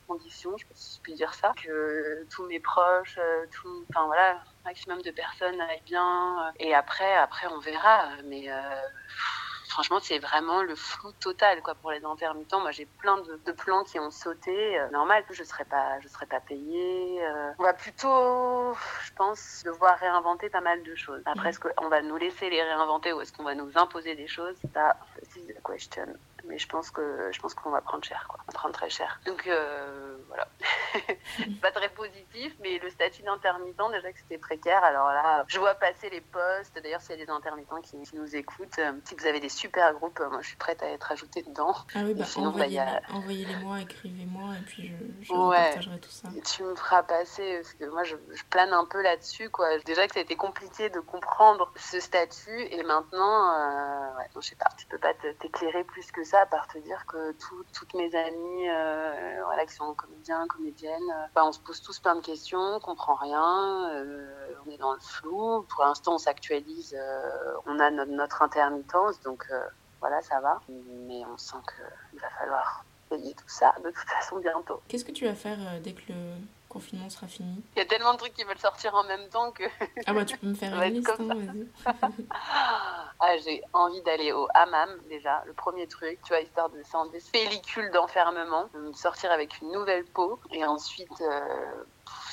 conditions, 0.06 0.56
je 0.56 0.62
sais 0.62 0.68
pas 0.68 0.75
si 0.75 0.96
je 0.96 1.02
puis 1.02 1.14
dire 1.14 1.35
ça, 1.35 1.52
que 1.62 2.26
tous 2.30 2.46
mes 2.46 2.61
proches, 2.61 3.18
euh, 3.18 3.46
tout, 3.50 3.85
enfin 3.90 4.06
voilà, 4.06 4.38
maximum 4.64 5.02
de 5.02 5.11
personnes 5.11 5.61
aillent 5.61 5.82
bien. 5.85 6.46
Euh, 6.46 6.50
et 6.61 6.75
après, 6.75 7.16
après 7.16 7.46
on 7.49 7.58
verra. 7.58 8.08
Mais 8.25 8.49
franchement, 9.76 9.99
c'est 10.00 10.18
vraiment 10.18 10.62
le 10.62 10.75
flou 10.75 11.12
total 11.21 11.61
quoi 11.61 11.75
pour 11.75 11.90
les 11.90 12.02
intermittents. 12.02 12.61
Moi, 12.61 12.71
j'ai 12.71 12.87
plein 12.87 13.18
de, 13.18 13.52
plans 13.52 13.85
qui 13.85 14.00
ont 14.00 14.11
sauté. 14.11 14.78
Euh, 14.78 14.88
normal, 14.88 15.23
je 15.30 15.45
serais 15.45 15.66
pas, 15.66 16.00
je 16.00 16.09
serais 16.09 16.25
pas 16.25 16.40
payée. 16.40 17.23
Euh. 17.23 17.52
on 17.59 17.62
va 17.62 17.75
plutôt, 17.75 18.75
je 19.04 19.12
pense, 19.14 19.62
devoir 19.66 19.99
réinventer 19.99 20.49
pas 20.49 20.62
mal 20.62 20.83
de 20.83 20.95
choses. 20.95 21.21
Après, 21.26 21.50
est-ce 21.50 21.61
qu'on 21.61 21.88
va 21.90 22.00
nous 22.00 22.16
laisser 22.16 22.49
les 22.49 22.62
réinventer 22.62 23.12
ou 23.12 23.21
est-ce 23.21 23.35
qu'on 23.35 23.45
va 23.45 23.54
nous 23.54 23.71
imposer 23.75 24.16
des 24.16 24.26
choses? 24.26 24.56
Ça, 24.73 24.97
c'est 25.23 25.47
la 25.52 25.61
question 25.61 26.06
mais 26.48 26.58
je 26.58 26.68
pense 26.68 26.90
que 26.90 27.30
je 27.32 27.40
pense 27.40 27.54
qu'on 27.54 27.70
va 27.70 27.80
prendre 27.80 28.04
cher, 28.04 28.26
quoi. 28.28 28.40
On 28.46 28.52
va 28.52 28.58
prendre 28.58 28.74
très 28.74 28.90
cher. 28.90 29.20
Donc 29.26 29.46
euh, 29.46 30.16
voilà, 30.28 30.48
pas 31.62 31.70
très 31.70 31.88
positif, 31.90 32.54
mais 32.60 32.78
le 32.78 32.90
statut 32.90 33.22
d'intermittent 33.22 33.76
déjà 33.92 34.12
que 34.12 34.18
c'était 34.18 34.38
précaire. 34.38 34.82
Alors 34.84 35.08
là, 35.08 35.44
je 35.48 35.58
vois 35.58 35.74
passer 35.74 36.10
les 36.10 36.20
postes. 36.20 36.80
D'ailleurs, 36.82 37.00
s'il 37.00 37.18
y 37.18 37.22
a 37.22 37.24
des 37.24 37.30
intermittents 37.30 37.80
qui, 37.80 37.96
nous 38.14 38.36
écoutent, 38.36 38.78
euh, 38.78 38.92
si 39.04 39.14
vous 39.14 39.26
avez 39.26 39.40
des 39.40 39.48
super 39.48 39.92
groupes, 39.94 40.20
moi 40.30 40.40
je 40.40 40.48
suis 40.48 40.56
prête 40.56 40.82
à 40.82 40.88
être 40.88 41.12
ajoutée 41.12 41.42
dedans. 41.42 41.74
Ah 41.94 42.00
oui, 42.04 42.14
bah, 42.14 42.24
envoyez-les-moi, 43.10 43.80
écrivez-moi 43.80 44.54
et 44.60 44.64
puis 44.64 44.92
je, 45.21 45.26
je 45.26 45.97
tout 45.99 46.10
ça. 46.10 46.28
Tu 46.44 46.62
me 46.62 46.75
feras 46.75 47.02
passer 47.02 47.56
parce 47.56 47.75
que 47.75 47.84
moi 47.86 48.04
je, 48.04 48.16
plane 48.50 48.73
un 48.73 48.84
peu 48.84 49.02
là-dessus, 49.02 49.50
quoi. 49.50 49.78
Déjà 49.80 50.06
que 50.06 50.14
ça 50.14 50.21
a 50.21 50.23
été 50.23 50.36
compliqué 50.36 50.90
de 50.90 51.00
comprendre 51.00 51.73
ce 51.76 52.00
statut 52.00 52.60
et 52.71 52.82
maintenant, 52.82 53.52
euh, 53.54 54.18
ouais, 54.18 54.25
je 54.40 54.49
sais 54.49 54.56
pas, 54.56 54.68
tu 54.76 54.86
peux 54.86 54.99
pas 54.99 55.14
t'éclairer 55.14 55.84
plus 55.84 56.10
que 56.12 56.25
ça 56.25 56.40
à 56.42 56.46
part 56.46 56.66
te 56.68 56.78
dire 56.78 57.04
que 57.06 57.32
toutes 57.72 57.94
mes 57.94 58.14
amies 58.14 58.68
euh, 58.68 59.42
voilà, 59.44 59.66
qui 59.66 59.75
sont 59.75 59.94
comédiens, 59.94 60.46
comédiennes, 60.49 61.10
euh, 61.10 61.40
on 61.42 61.52
se 61.52 61.60
pose 61.60 61.80
tous 61.82 61.99
plein 61.99 62.16
de 62.16 62.20
questions, 62.20 62.58
on 62.58 62.80
comprend 62.80 63.14
rien, 63.14 63.90
euh, 63.90 64.54
on 64.66 64.70
est 64.70 64.78
dans 64.78 64.92
le 64.92 65.00
flou. 65.00 65.62
Pour 65.62 65.84
l'instant, 65.84 66.14
on 66.14 66.18
s'actualise, 66.18 66.96
on 67.66 67.78
a 67.78 67.90
notre, 67.90 68.42
intermittence, 68.42 69.20
donc 69.20 69.44
voilà, 70.00 70.20
ça 70.22 70.40
va. 70.40 70.60
Mais 70.68 71.25
on 71.26 71.36
sent 71.38 71.56
qu'il 72.10 72.20
va 72.20 72.28
falloir 72.30 72.84
payer 73.08 73.34
tout 73.34 73.49
ça 73.49 73.72
de 73.84 73.90
toute 73.90 74.08
façon 74.08 74.38
bientôt. 74.38 74.80
Qu'est-ce 74.88 75.04
que 75.04 75.12
tu 75.12 75.25
vas 75.25 75.34
faire 75.34 75.58
dès 75.82 75.92
que 75.92 76.12
le 76.12 76.36
confinement 76.76 77.08
sera 77.08 77.26
fini 77.26 77.62
Il 77.75 77.78
y 77.78 77.82
a 77.82 77.86
tellement 77.86 78.12
de 78.12 78.19
trucs 78.19 78.34
qui 78.34 78.45
veulent 78.45 78.58
sortir 78.58 78.95
en 78.95 79.04
même 79.04 79.28
temps 79.30 79.50
que. 79.50 79.65
Ah 80.06 80.12
bah 80.12 80.26
tu 80.26 80.36
peux 80.36 80.47
me 80.47 80.54
faire 80.54 80.80
une 80.82 80.95
liste, 80.95 81.10
hein, 81.19 81.86
ah, 83.21 83.36
j'ai 83.43 83.62
envie 83.73 84.02
d'aller 84.02 84.32
au 84.32 84.47
hammam 84.52 84.91
déjà, 85.08 85.43
le 85.47 85.54
premier 85.54 85.86
truc, 85.86 86.19
tu 86.23 86.28
vois, 86.28 86.41
histoire 86.41 86.69
de 86.69 86.82
s'enlever 86.82 87.19
pellicule 87.32 87.91
d'enfermement, 87.93 88.69
de 88.75 88.78
me 88.80 88.93
sortir 88.93 89.32
avec 89.32 89.58
une 89.62 89.73
nouvelle 89.73 90.04
peau 90.04 90.39
et 90.52 90.67
ensuite 90.67 91.21
euh, 91.23 91.84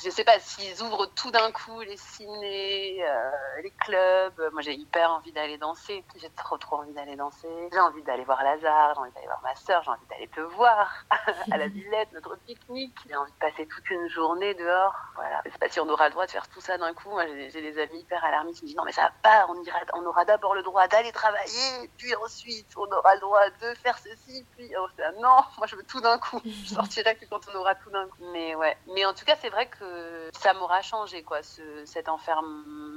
je 0.04 0.10
sais 0.10 0.24
pas 0.24 0.38
s'ils 0.38 0.82
ouvrent 0.82 1.06
tout 1.14 1.30
d'un 1.30 1.50
coup 1.50 1.80
les 1.80 1.96
ciné, 1.96 3.02
euh, 3.02 3.30
les 3.62 3.70
clubs. 3.70 4.50
Moi, 4.52 4.62
j'ai 4.62 4.74
hyper 4.74 5.10
envie 5.10 5.32
d'aller 5.32 5.58
danser. 5.58 6.04
J'ai 6.16 6.30
trop, 6.30 6.58
trop 6.58 6.76
envie 6.76 6.92
d'aller 6.92 7.16
danser. 7.16 7.48
J'ai 7.72 7.80
envie 7.80 8.02
d'aller 8.02 8.24
voir 8.24 8.42
Lazare, 8.42 8.94
j'ai 8.94 9.00
envie 9.00 9.12
d'aller 9.12 9.26
voir 9.26 9.40
ma 9.42 9.54
soeur, 9.56 9.82
j'ai 9.82 9.90
envie 9.90 10.06
d'aller 10.10 10.28
te 10.28 10.40
voir 10.40 11.04
à 11.50 11.56
la 11.56 11.68
Villette, 11.68 12.12
notre 12.12 12.36
pique-nique. 12.46 12.96
J'ai 13.08 13.16
envie 13.16 13.32
de 13.32 13.38
passer 13.38 13.66
toute 13.66 13.88
une 13.90 14.08
journée 14.08 14.54
dehors. 14.54 14.94
Voilà. 15.14 15.42
Je 15.46 15.50
sais 15.50 15.58
pas 15.58 15.68
si 15.68 15.80
on 15.80 15.88
aura 15.88 16.06
le 16.06 16.12
droit 16.12 16.26
de 16.26 16.30
faire 16.30 16.48
tout 16.48 16.60
ça 16.60 16.78
d'un 16.78 16.94
coup. 16.94 17.10
Moi, 17.10 17.26
j'ai 17.26 17.62
des 17.62 17.80
amis 17.80 18.00
hyper 18.00 18.24
alarmistes 18.24 18.58
qui 18.58 18.64
me 18.64 18.68
disent 18.68 18.76
non, 18.76 18.84
mais 18.84 18.92
ça 18.92 19.02
va 19.02 19.12
pas. 19.22 19.46
On, 19.48 19.62
ira, 19.62 19.78
on 19.94 20.04
aura 20.04 20.24
d'abord 20.24 20.54
le 20.54 20.62
droit 20.62 20.86
d'aller 20.88 21.12
travailler, 21.12 21.90
puis 21.96 22.14
ensuite, 22.16 22.68
on 22.76 22.90
aura 22.90 23.14
le 23.14 23.20
droit 23.20 23.48
de 23.60 23.74
faire 23.82 23.98
ceci, 23.98 24.44
puis 24.56 24.72
non, 25.20 25.36
moi, 25.58 25.66
je 25.66 25.76
veux 25.76 25.84
tout 25.84 26.00
d'un 26.00 26.18
coup. 26.18 26.40
Je 26.44 26.74
sortirai 26.74 27.16
que 27.16 27.24
quand 27.26 27.40
on 27.52 27.58
aura 27.58 27.74
tout 27.74 27.90
d'un 27.90 28.06
coup. 28.06 28.24
Mais 28.32 28.54
ouais. 28.54 28.76
Mais 28.94 29.04
en 29.04 29.14
tout 29.14 29.24
cas, 29.24 29.36
c'est 29.40 29.50
vrai 29.50 29.66
que 29.66 30.30
ça 30.32 30.52
m'aura 30.54 30.82
changé, 30.82 31.22
quoi, 31.22 31.42
ce, 31.42 31.84
cet 31.84 32.08
enfermement 32.08 32.93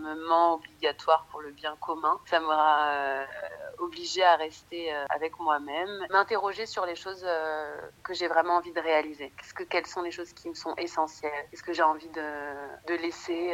obligatoire 0.54 1.28
pour 1.32 1.42
le 1.42 1.52
bien 1.52 1.76
commun. 1.78 2.20
Ça 2.30 2.40
m'aura 2.40 2.90
euh, 2.90 3.26
obligé 3.80 4.24
à 4.24 4.36
rester 4.36 4.94
euh, 4.94 5.06
avec 5.10 5.40
moi-même, 5.40 6.06
m'interroger 6.10 6.66
sur 6.66 6.86
les 6.86 6.96
choses 6.96 7.24
euh, 7.26 7.78
que 8.04 8.14
j'ai 8.14 8.28
vraiment 8.28 8.56
envie 8.56 8.74
de 8.74 8.80
réaliser. 8.80 9.34
Quelles 9.70 9.86
sont 9.86 10.02
les 10.02 10.12
choses 10.12 10.34
qui 10.34 10.50
me 10.50 10.54
sont 10.54 10.74
essentielles? 10.76 11.32
Qu'est-ce 11.52 11.64
que 11.64 11.74
j'ai 11.74 11.84
envie 11.84 12.10
de, 12.10 12.96
laisser 12.98 13.54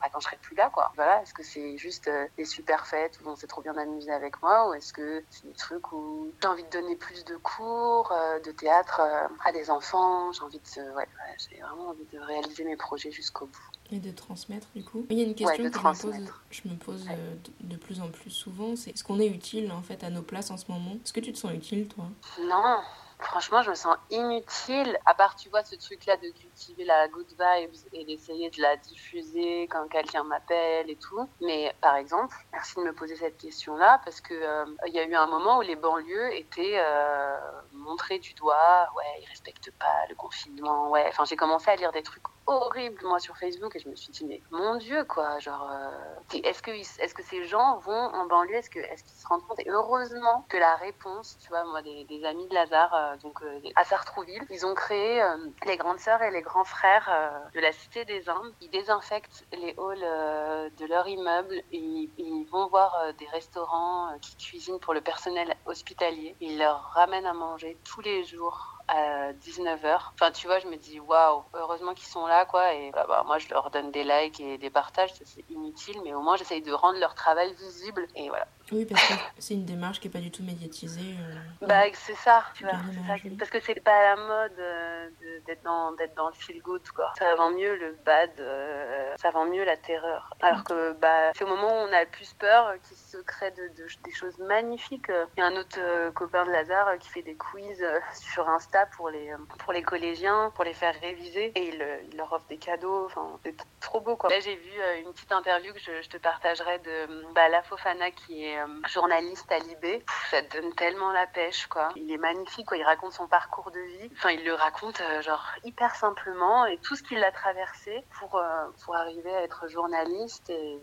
bah, 0.00 0.08
quand 0.12 0.20
je 0.20 0.24
serai 0.24 0.36
plus 0.38 0.56
là, 0.56 0.68
quoi? 0.70 0.90
Voilà, 0.96 1.22
est-ce 1.22 1.32
que 1.32 1.42
c'est 1.42 1.76
juste 1.76 2.10
des 2.36 2.44
super 2.44 2.86
fêtes 2.86 3.18
où 3.22 3.28
on 3.28 3.36
s'est 3.36 3.46
trop 3.46 3.62
bien 3.62 3.76
amusé 3.76 4.10
avec 4.10 4.42
moi, 4.42 4.68
ou 4.68 4.74
est-ce 4.74 4.92
que 4.92 5.24
c'est 5.30 5.46
des 5.46 5.54
trucs 5.54 5.92
où 5.92 6.32
j'ai 6.42 6.48
envie 6.48 6.64
de 6.64 6.70
donner 6.70 6.96
plus 6.96 7.24
de 7.24 7.36
cours, 7.36 8.12
de 8.44 8.50
théâtre 8.50 9.00
à 9.44 9.52
des 9.52 9.70
enfants? 9.70 10.32
J'ai 10.32 10.42
envie 10.42 10.58
de, 10.58 10.94
ouais, 10.94 11.08
j'ai 11.38 11.60
vraiment 11.60 11.88
envie 11.88 12.06
de 12.06 12.18
réaliser 12.18 12.64
mes 12.64 12.76
projets 12.76 13.12
jusqu'au 13.12 13.46
bout. 13.46 13.77
Et 13.90 14.00
de 14.00 14.10
transmettre 14.10 14.66
du 14.74 14.84
coup. 14.84 15.06
Il 15.08 15.18
y 15.18 15.22
a 15.22 15.24
une 15.24 15.34
question 15.34 15.70
que 15.70 15.78
je 15.78 15.86
me 15.86 16.02
pose, 16.02 16.32
je 16.50 16.68
me 16.68 16.74
pose 16.74 17.06
euh, 17.10 17.34
de, 17.60 17.76
plus 17.76 18.00
en 18.00 18.08
plus 18.08 18.30
souvent, 18.30 18.76
c'est 18.76 18.90
est-ce 18.90 19.02
qu'on 19.02 19.18
est 19.18 19.28
utile 19.28 19.72
en 19.72 19.80
fait 19.80 20.04
à 20.04 20.10
nos 20.10 20.20
places 20.20 20.50
en 20.50 20.58
ce 20.58 20.70
moment? 20.70 20.92
Est-ce 21.02 21.12
que 21.14 21.20
tu 21.20 21.32
te 21.32 21.38
sens 21.38 21.52
utile 21.54 21.88
toi? 21.88 22.04
Non, 22.38 22.80
franchement, 23.18 23.62
je 23.62 23.70
me 23.70 23.74
sens 23.74 23.96
inutile. 24.10 24.98
À 25.06 25.14
part, 25.14 25.36
tu 25.36 25.48
vois, 25.48 25.64
ce 25.64 25.74
truc-là 25.76 26.16
de 26.18 26.28
cultiver 26.30 26.84
la 26.84 27.08
good 27.08 27.28
vibes 27.28 27.74
et 27.92 28.04
d'essayer 28.04 28.50
de 28.50 28.60
la 28.60 28.76
diffuser 28.76 29.68
quand 29.70 29.88
quelqu'un 29.88 30.24
m'appelle 30.24 30.90
et 30.90 30.96
tout. 30.96 31.28
Mais 31.40 31.74
par 31.80 31.96
exemple, 31.96 32.34
merci 32.52 32.76
de 32.76 32.82
me 32.82 32.92
poser 32.92 33.16
cette 33.16 33.38
question-là 33.38 34.00
parce 34.04 34.20
que 34.20 34.34
euh, 34.34 34.64
il 34.86 34.94
y 34.94 34.98
a 34.98 35.04
eu 35.04 35.14
un 35.14 35.26
moment 35.26 35.58
où 35.58 35.62
les 35.62 35.76
banlieues 35.76 36.34
étaient 36.36 36.78
euh, 36.78 37.36
montrées 37.72 38.18
du 38.18 38.34
doigt. 38.34 38.88
Ouais, 38.96 39.22
ils 39.22 39.28
respectent 39.28 39.72
pas 39.72 40.06
le 40.08 40.14
confinement. 40.14 40.90
Ouais, 40.90 41.06
enfin, 41.08 41.24
j'ai 41.24 41.36
commencé 41.36 41.70
à 41.70 41.76
lire 41.76 41.92
des 41.92 42.02
trucs 42.02 42.24
horrible, 42.48 43.00
moi, 43.04 43.18
sur 43.20 43.36
Facebook, 43.36 43.76
et 43.76 43.78
je 43.78 43.88
me 43.88 43.94
suis 43.94 44.10
dit, 44.10 44.24
mais 44.24 44.40
mon 44.50 44.76
Dieu, 44.76 45.04
quoi, 45.04 45.38
genre, 45.38 45.70
euh, 45.70 46.38
est-ce 46.44 46.62
que, 46.62 46.70
est-ce 46.70 47.14
que 47.14 47.22
ces 47.22 47.44
gens 47.44 47.78
vont 47.78 47.92
en 47.92 48.26
banlieue, 48.26 48.56
est-ce, 48.56 48.70
que, 48.70 48.78
est-ce 48.78 49.04
qu'ils 49.04 49.18
se 49.18 49.26
rendent 49.26 49.46
compte? 49.46 49.60
Et 49.60 49.68
heureusement 49.68 50.46
que 50.48 50.56
la 50.56 50.74
réponse, 50.76 51.38
tu 51.40 51.48
vois, 51.50 51.64
moi, 51.64 51.82
des, 51.82 52.24
amis 52.24 52.48
de 52.48 52.54
Lazare, 52.54 52.94
euh, 52.94 53.16
donc 53.18 53.42
à 53.76 53.84
Sartrouville, 53.84 54.44
ils 54.50 54.66
ont 54.66 54.74
créé 54.74 55.22
les 55.66 55.76
grandes 55.76 55.98
sœurs 55.98 56.22
et 56.22 56.30
les 56.30 56.42
grands 56.42 56.64
frères 56.64 57.10
de 57.54 57.60
la 57.60 57.72
Cité 57.72 58.04
des 58.04 58.28
Indes. 58.28 58.52
Ils 58.60 58.70
désinfectent 58.70 59.44
les 59.52 59.74
halls 59.78 60.72
de 60.76 60.86
leur 60.86 61.06
immeuble, 61.06 61.62
ils 61.70 62.46
vont 62.50 62.66
voir 62.68 63.12
des 63.18 63.26
restaurants 63.26 64.10
qui 64.20 64.36
cuisinent 64.36 64.80
pour 64.80 64.94
le 64.94 65.00
personnel 65.00 65.54
hospitalier. 65.66 66.34
Ils 66.40 66.58
leur 66.58 66.82
ramènent 66.94 67.26
à 67.26 67.34
manger 67.34 67.76
tous 67.84 68.00
les 68.00 68.24
jours 68.24 68.77
à 68.88 69.32
19h. 69.34 70.12
Enfin, 70.14 70.32
tu 70.32 70.46
vois, 70.46 70.58
je 70.58 70.66
me 70.66 70.76
dis, 70.76 71.00
waouh, 71.00 71.44
heureusement 71.54 71.94
qu'ils 71.94 72.08
sont 72.08 72.26
là, 72.26 72.46
quoi. 72.46 72.74
Et 72.74 72.90
bah, 72.92 73.06
bah, 73.08 73.22
moi, 73.26 73.38
je 73.38 73.48
leur 73.50 73.70
donne 73.70 73.90
des 73.92 74.04
likes 74.04 74.40
et 74.40 74.58
des 74.58 74.70
partages, 74.70 75.12
c'est 75.24 75.44
inutile, 75.48 76.00
mais 76.04 76.14
au 76.14 76.22
moins, 76.22 76.36
j'essaye 76.36 76.62
de 76.62 76.72
rendre 76.72 76.98
leur 76.98 77.14
travail 77.14 77.54
visible. 77.54 78.08
Et 78.14 78.28
voilà. 78.28 78.48
Oui, 78.70 78.84
parce 78.84 79.02
que 79.08 79.14
c'est 79.38 79.54
une 79.54 79.64
démarche 79.64 79.98
qui 80.00 80.08
n'est 80.08 80.12
pas 80.12 80.18
du 80.18 80.30
tout 80.30 80.42
médiatisée. 80.42 81.14
Euh, 81.20 81.66
bah, 81.66 81.84
c'est 81.94 82.14
ça, 82.16 82.44
tu 82.54 82.64
vois. 82.64 82.72
Ça, 82.72 83.14
parce 83.38 83.50
que 83.50 83.60
c'est 83.60 83.80
pas 83.80 84.02
la 84.02 84.16
mode 84.16 84.58
euh, 84.58 85.08
d'être 85.46 85.62
dans, 85.62 85.92
dans 86.16 86.28
le 86.28 86.34
feel 86.34 86.60
good, 86.60 86.86
quoi. 86.90 87.12
Ça 87.18 87.34
vend 87.36 87.50
mieux 87.50 87.76
le 87.76 87.96
bad, 88.04 88.30
euh, 88.40 89.14
ça 89.16 89.30
vend 89.30 89.46
mieux 89.46 89.64
la 89.64 89.76
terreur. 89.76 90.34
Alors 90.42 90.64
que 90.64 90.92
bah, 90.92 91.32
c'est 91.34 91.44
au 91.44 91.48
moment 91.48 91.68
où 91.68 91.88
on 91.88 91.92
a 91.92 92.04
le 92.04 92.10
plus 92.10 92.34
peur 92.34 92.74
qu'il 92.86 92.96
se 92.96 93.16
crée 93.18 93.50
de, 93.52 93.70
des 94.04 94.12
choses 94.12 94.38
magnifiques. 94.38 95.10
Il 95.36 95.40
y 95.40 95.42
a 95.42 95.46
un 95.46 95.56
autre 95.56 96.10
copain 96.10 96.44
de 96.44 96.50
Lazare 96.50 96.98
qui 96.98 97.08
fait 97.08 97.22
des 97.22 97.36
quiz 97.36 97.82
sur 98.14 98.48
Insta 98.48 98.86
pour 98.96 99.08
les, 99.08 99.32
pour 99.58 99.72
les 99.72 99.82
collégiens, 99.82 100.52
pour 100.54 100.64
les 100.64 100.74
faire 100.74 100.94
réviser. 101.00 101.52
Et 101.54 101.68
il, 101.68 102.16
leur 102.16 102.32
offre 102.32 102.46
des 102.48 102.58
cadeaux. 102.58 103.06
Enfin, 103.06 103.38
c'est 103.44 103.54
trop 103.80 104.00
beau, 104.00 104.16
quoi. 104.16 104.28
Là, 104.28 104.40
j'ai 104.40 104.56
vu 104.56 104.72
une 105.04 105.12
petite 105.12 105.32
interview 105.32 105.72
que 105.72 105.80
je, 105.80 106.08
te 106.08 106.16
partagerai 106.16 106.78
de 106.80 107.32
bah, 107.34 107.48
La 107.48 107.62
Fofana 107.62 108.10
qui 108.10 108.44
est 108.44 108.57
euh, 108.58 108.66
journaliste 108.88 109.50
à 109.50 109.58
Libé. 109.58 110.04
Ça 110.30 110.42
donne 110.42 110.72
tellement 110.74 111.12
la 111.12 111.26
pêche, 111.26 111.66
quoi. 111.66 111.90
Il 111.96 112.10
est 112.10 112.18
magnifique, 112.18 112.66
quoi. 112.66 112.76
Il 112.76 112.82
raconte 112.82 113.12
son 113.12 113.26
parcours 113.26 113.70
de 113.70 113.80
vie. 113.80 114.10
Enfin, 114.12 114.30
il 114.30 114.44
le 114.44 114.54
raconte, 114.54 115.00
euh, 115.00 115.22
genre, 115.22 115.44
hyper 115.64 115.94
simplement 115.94 116.66
et 116.66 116.78
tout 116.78 116.96
ce 116.96 117.02
qu'il 117.02 117.22
a 117.22 117.32
traversé 117.32 118.04
pour, 118.18 118.36
euh, 118.36 118.66
pour 118.84 118.96
arriver 118.96 119.34
à 119.34 119.42
être 119.42 119.68
journaliste. 119.68 120.50
Et, 120.50 120.78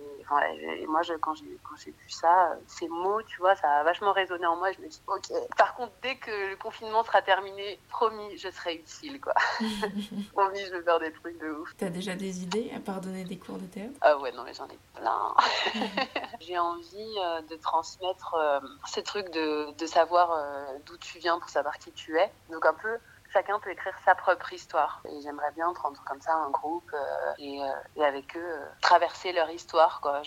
moi, 0.88 1.02
je, 1.04 1.14
quand 1.14 1.34
j'ai 1.36 1.92
vu 1.92 2.10
ça, 2.10 2.56
ces 2.68 2.88
mots, 2.88 3.22
tu 3.24 3.40
vois, 3.40 3.56
ça 3.56 3.70
a 3.70 3.84
vachement 3.84 4.14
résonné 4.14 4.46
en 4.46 4.56
moi. 4.56 4.72
Je 4.72 4.82
me 4.82 4.88
dis, 4.88 5.02
ok. 5.08 5.32
Par 5.58 5.76
contre, 5.76 5.94
dès 6.02 6.16
que 6.18 6.52
le 6.52 6.56
confinement 6.56 7.04
sera 7.04 7.22
terminé, 7.22 7.80
promis, 7.90 8.38
je 8.38 8.50
serai 8.50 8.76
utile, 8.76 9.20
quoi. 9.20 9.34
promis, 10.34 10.60
je 10.66 10.72
vais 10.72 10.84
faire 10.84 11.00
des 11.00 11.12
trucs 11.12 11.38
de 11.40 11.52
ouf. 11.52 11.70
T'as 11.78 11.90
déjà 11.90 12.16
des 12.16 12.44
idées 12.44 12.72
à 12.76 12.80
part 12.80 13.02
donner 13.02 13.24
des 13.24 13.38
cours 13.38 13.58
de 13.58 13.66
théâtre? 13.66 13.94
Ah 14.02 14.18
ouais, 14.18 14.32
non, 14.32 14.44
mais 14.44 14.54
j'en 14.54 14.68
ai 14.68 14.80
plein. 14.96 15.36
j'ai 16.40 16.58
envie 16.58 17.16
de 17.50 17.56
transmettre 17.66 18.36
euh, 18.36 18.60
ces 18.86 19.02
trucs 19.04 19.30
de, 19.32 19.76
de 19.78 19.86
savoir 19.88 20.32
euh, 20.32 20.78
d'où 20.86 20.98
tu 20.98 21.18
viens 21.18 21.40
pour 21.40 21.50
savoir 21.50 21.78
qui 21.80 21.92
tu 21.92 22.18
es. 22.18 22.32
Donc 22.50 22.66
un 22.66 22.76
peu 22.76 23.00
chacun 23.36 23.60
peut 23.60 23.72
écrire 23.72 23.94
sa 24.06 24.16
propre 24.16 24.54
histoire. 24.54 25.02
Et 25.10 25.22
j'aimerais 25.22 25.52
bien 25.52 25.74
prendre 25.74 26.02
comme 26.06 26.22
ça 26.22 26.34
un 26.34 26.50
groupe 26.52 26.90
euh, 26.94 27.34
et, 27.38 27.60
et, 27.98 28.06
avec 28.06 28.38
eux 28.38 28.60
traverser 28.82 29.34
leur 29.34 29.50
histoire. 29.50 30.00
Quoi. 30.00 30.22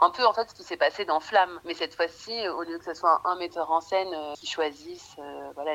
Un 0.00 0.10
peu 0.10 0.24
en 0.24 0.32
fait 0.32 0.48
ce 0.48 0.54
qui 0.54 0.64
s'est 0.64 0.78
passé 0.78 1.04
dans 1.04 1.20
Flamme. 1.20 1.60
Mais 1.64 1.74
cette 1.74 1.94
fois-ci, 1.94 2.48
au 2.48 2.62
lieu 2.62 2.78
que 2.78 2.84
ce 2.84 2.94
soit 2.94 3.20
un, 3.24 3.36
metteur 3.36 3.70
en 3.70 3.82
scène 3.82 4.14
qui 4.36 4.46
choisisse 4.46 5.16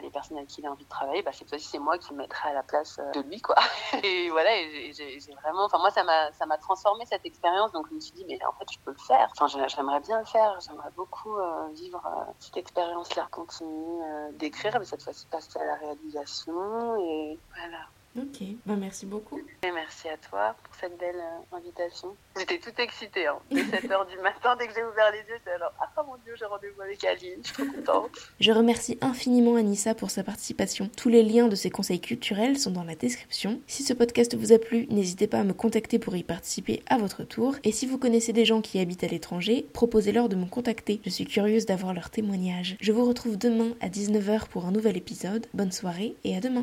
les 0.01 0.09
personnes 0.09 0.37
avec 0.37 0.49
qui 0.49 0.61
il 0.61 0.65
a 0.67 0.71
envie 0.71 0.85
de 0.85 0.89
travailler, 0.89 1.21
bah, 1.21 1.31
cette 1.31 1.49
fois-ci 1.49 1.67
c'est 1.67 1.79
moi 1.79 1.97
qui 1.99 2.13
me 2.13 2.19
mettrai 2.19 2.49
à 2.49 2.53
la 2.53 2.63
place 2.63 2.99
de 3.13 3.21
lui. 3.21 3.39
Quoi. 3.41 3.55
Et 4.03 4.29
voilà, 4.31 4.49
j'ai 4.91 5.35
vraiment... 5.43 5.65
Enfin 5.65 5.77
moi 5.77 5.91
ça 5.91 6.03
m'a 6.03 6.57
transformé 6.57 7.05
cette 7.05 7.25
expérience. 7.25 7.71
Donc 7.73 7.87
je 7.89 7.95
me 7.95 7.99
suis 7.99 8.13
dit, 8.13 8.25
mais 8.27 8.39
en 8.45 8.53
fait 8.53 8.65
je 8.71 8.79
peux 8.79 8.91
le 8.91 9.05
faire. 9.05 9.29
Enfin 9.37 9.47
j'aimerais 9.67 9.99
bien 9.99 10.19
le 10.19 10.25
faire. 10.25 10.57
J'aimerais 10.65 10.91
beaucoup 10.95 11.37
euh, 11.37 11.67
vivre 11.73 12.01
euh, 12.05 12.31
cette 12.39 12.57
expérience-là, 12.57 13.27
continuer 13.31 14.03
euh, 14.03 14.31
d'écrire, 14.33 14.77
mais 14.79 14.85
cette 14.85 15.03
fois-ci 15.03 15.25
passer 15.27 15.59
à 15.59 15.65
la 15.65 15.75
réalisation 15.75 16.53
et 16.99 17.39
voilà. 17.55 17.87
Ok, 18.17 18.43
bah, 18.65 18.75
merci 18.77 19.05
beaucoup. 19.05 19.39
Et 19.63 19.71
merci 19.71 20.09
à 20.09 20.17
toi 20.17 20.55
pour 20.63 20.75
cette 20.75 20.97
belle 20.99 21.15
euh, 21.15 21.57
invitation. 21.57 22.15
J'étais 22.37 22.59
toute 22.59 22.77
excitée, 22.79 23.27
hein. 23.27 23.37
dès 23.49 23.61
7h 23.61 24.09
du 24.09 24.17
matin, 24.17 24.57
dès 24.59 24.67
que 24.67 24.73
j'ai 24.73 24.83
ouvert 24.83 25.11
les 25.11 25.19
yeux, 25.19 25.37
j'étais 25.37 25.51
alors, 25.51 25.71
ah 25.79 26.03
mon 26.03 26.17
dieu, 26.25 26.33
j'ai 26.37 26.45
rendez-vous 26.45 26.81
avec 26.81 27.03
Aline, 27.05 27.39
je 27.41 27.47
suis 27.47 27.53
trop 27.53 27.73
contente. 27.73 28.11
Je 28.39 28.51
remercie 28.51 28.97
infiniment 29.01 29.55
Anissa 29.55 29.95
pour 29.95 30.11
sa 30.11 30.23
participation. 30.23 30.89
Tous 30.97 31.07
les 31.07 31.23
liens 31.23 31.47
de 31.47 31.55
ses 31.55 31.69
conseils 31.69 32.01
culturels 32.01 32.57
sont 32.57 32.71
dans 32.71 32.83
la 32.83 32.95
description. 32.95 33.61
Si 33.65 33.83
ce 33.83 33.93
podcast 33.93 34.35
vous 34.35 34.51
a 34.51 34.59
plu, 34.59 34.87
n'hésitez 34.89 35.27
pas 35.27 35.39
à 35.39 35.43
me 35.43 35.53
contacter 35.53 35.97
pour 35.97 36.15
y 36.17 36.23
participer 36.23 36.83
à 36.87 36.97
votre 36.97 37.23
tour. 37.23 37.55
Et 37.63 37.71
si 37.71 37.85
vous 37.85 37.97
connaissez 37.97 38.33
des 38.33 38.45
gens 38.45 38.61
qui 38.61 38.79
habitent 38.79 39.05
à 39.05 39.07
l'étranger, 39.07 39.65
proposez-leur 39.71 40.27
de 40.27 40.35
me 40.35 40.45
contacter. 40.45 40.99
Je 41.05 41.09
suis 41.09 41.25
curieuse 41.25 41.65
d'avoir 41.65 41.93
leur 41.93 42.09
témoignage. 42.09 42.75
Je 42.81 42.91
vous 42.91 43.05
retrouve 43.05 43.37
demain 43.37 43.69
à 43.79 43.87
19h 43.87 44.47
pour 44.49 44.65
un 44.65 44.71
nouvel 44.71 44.97
épisode. 44.97 45.47
Bonne 45.53 45.71
soirée 45.71 46.15
et 46.25 46.35
à 46.35 46.41
demain. 46.41 46.59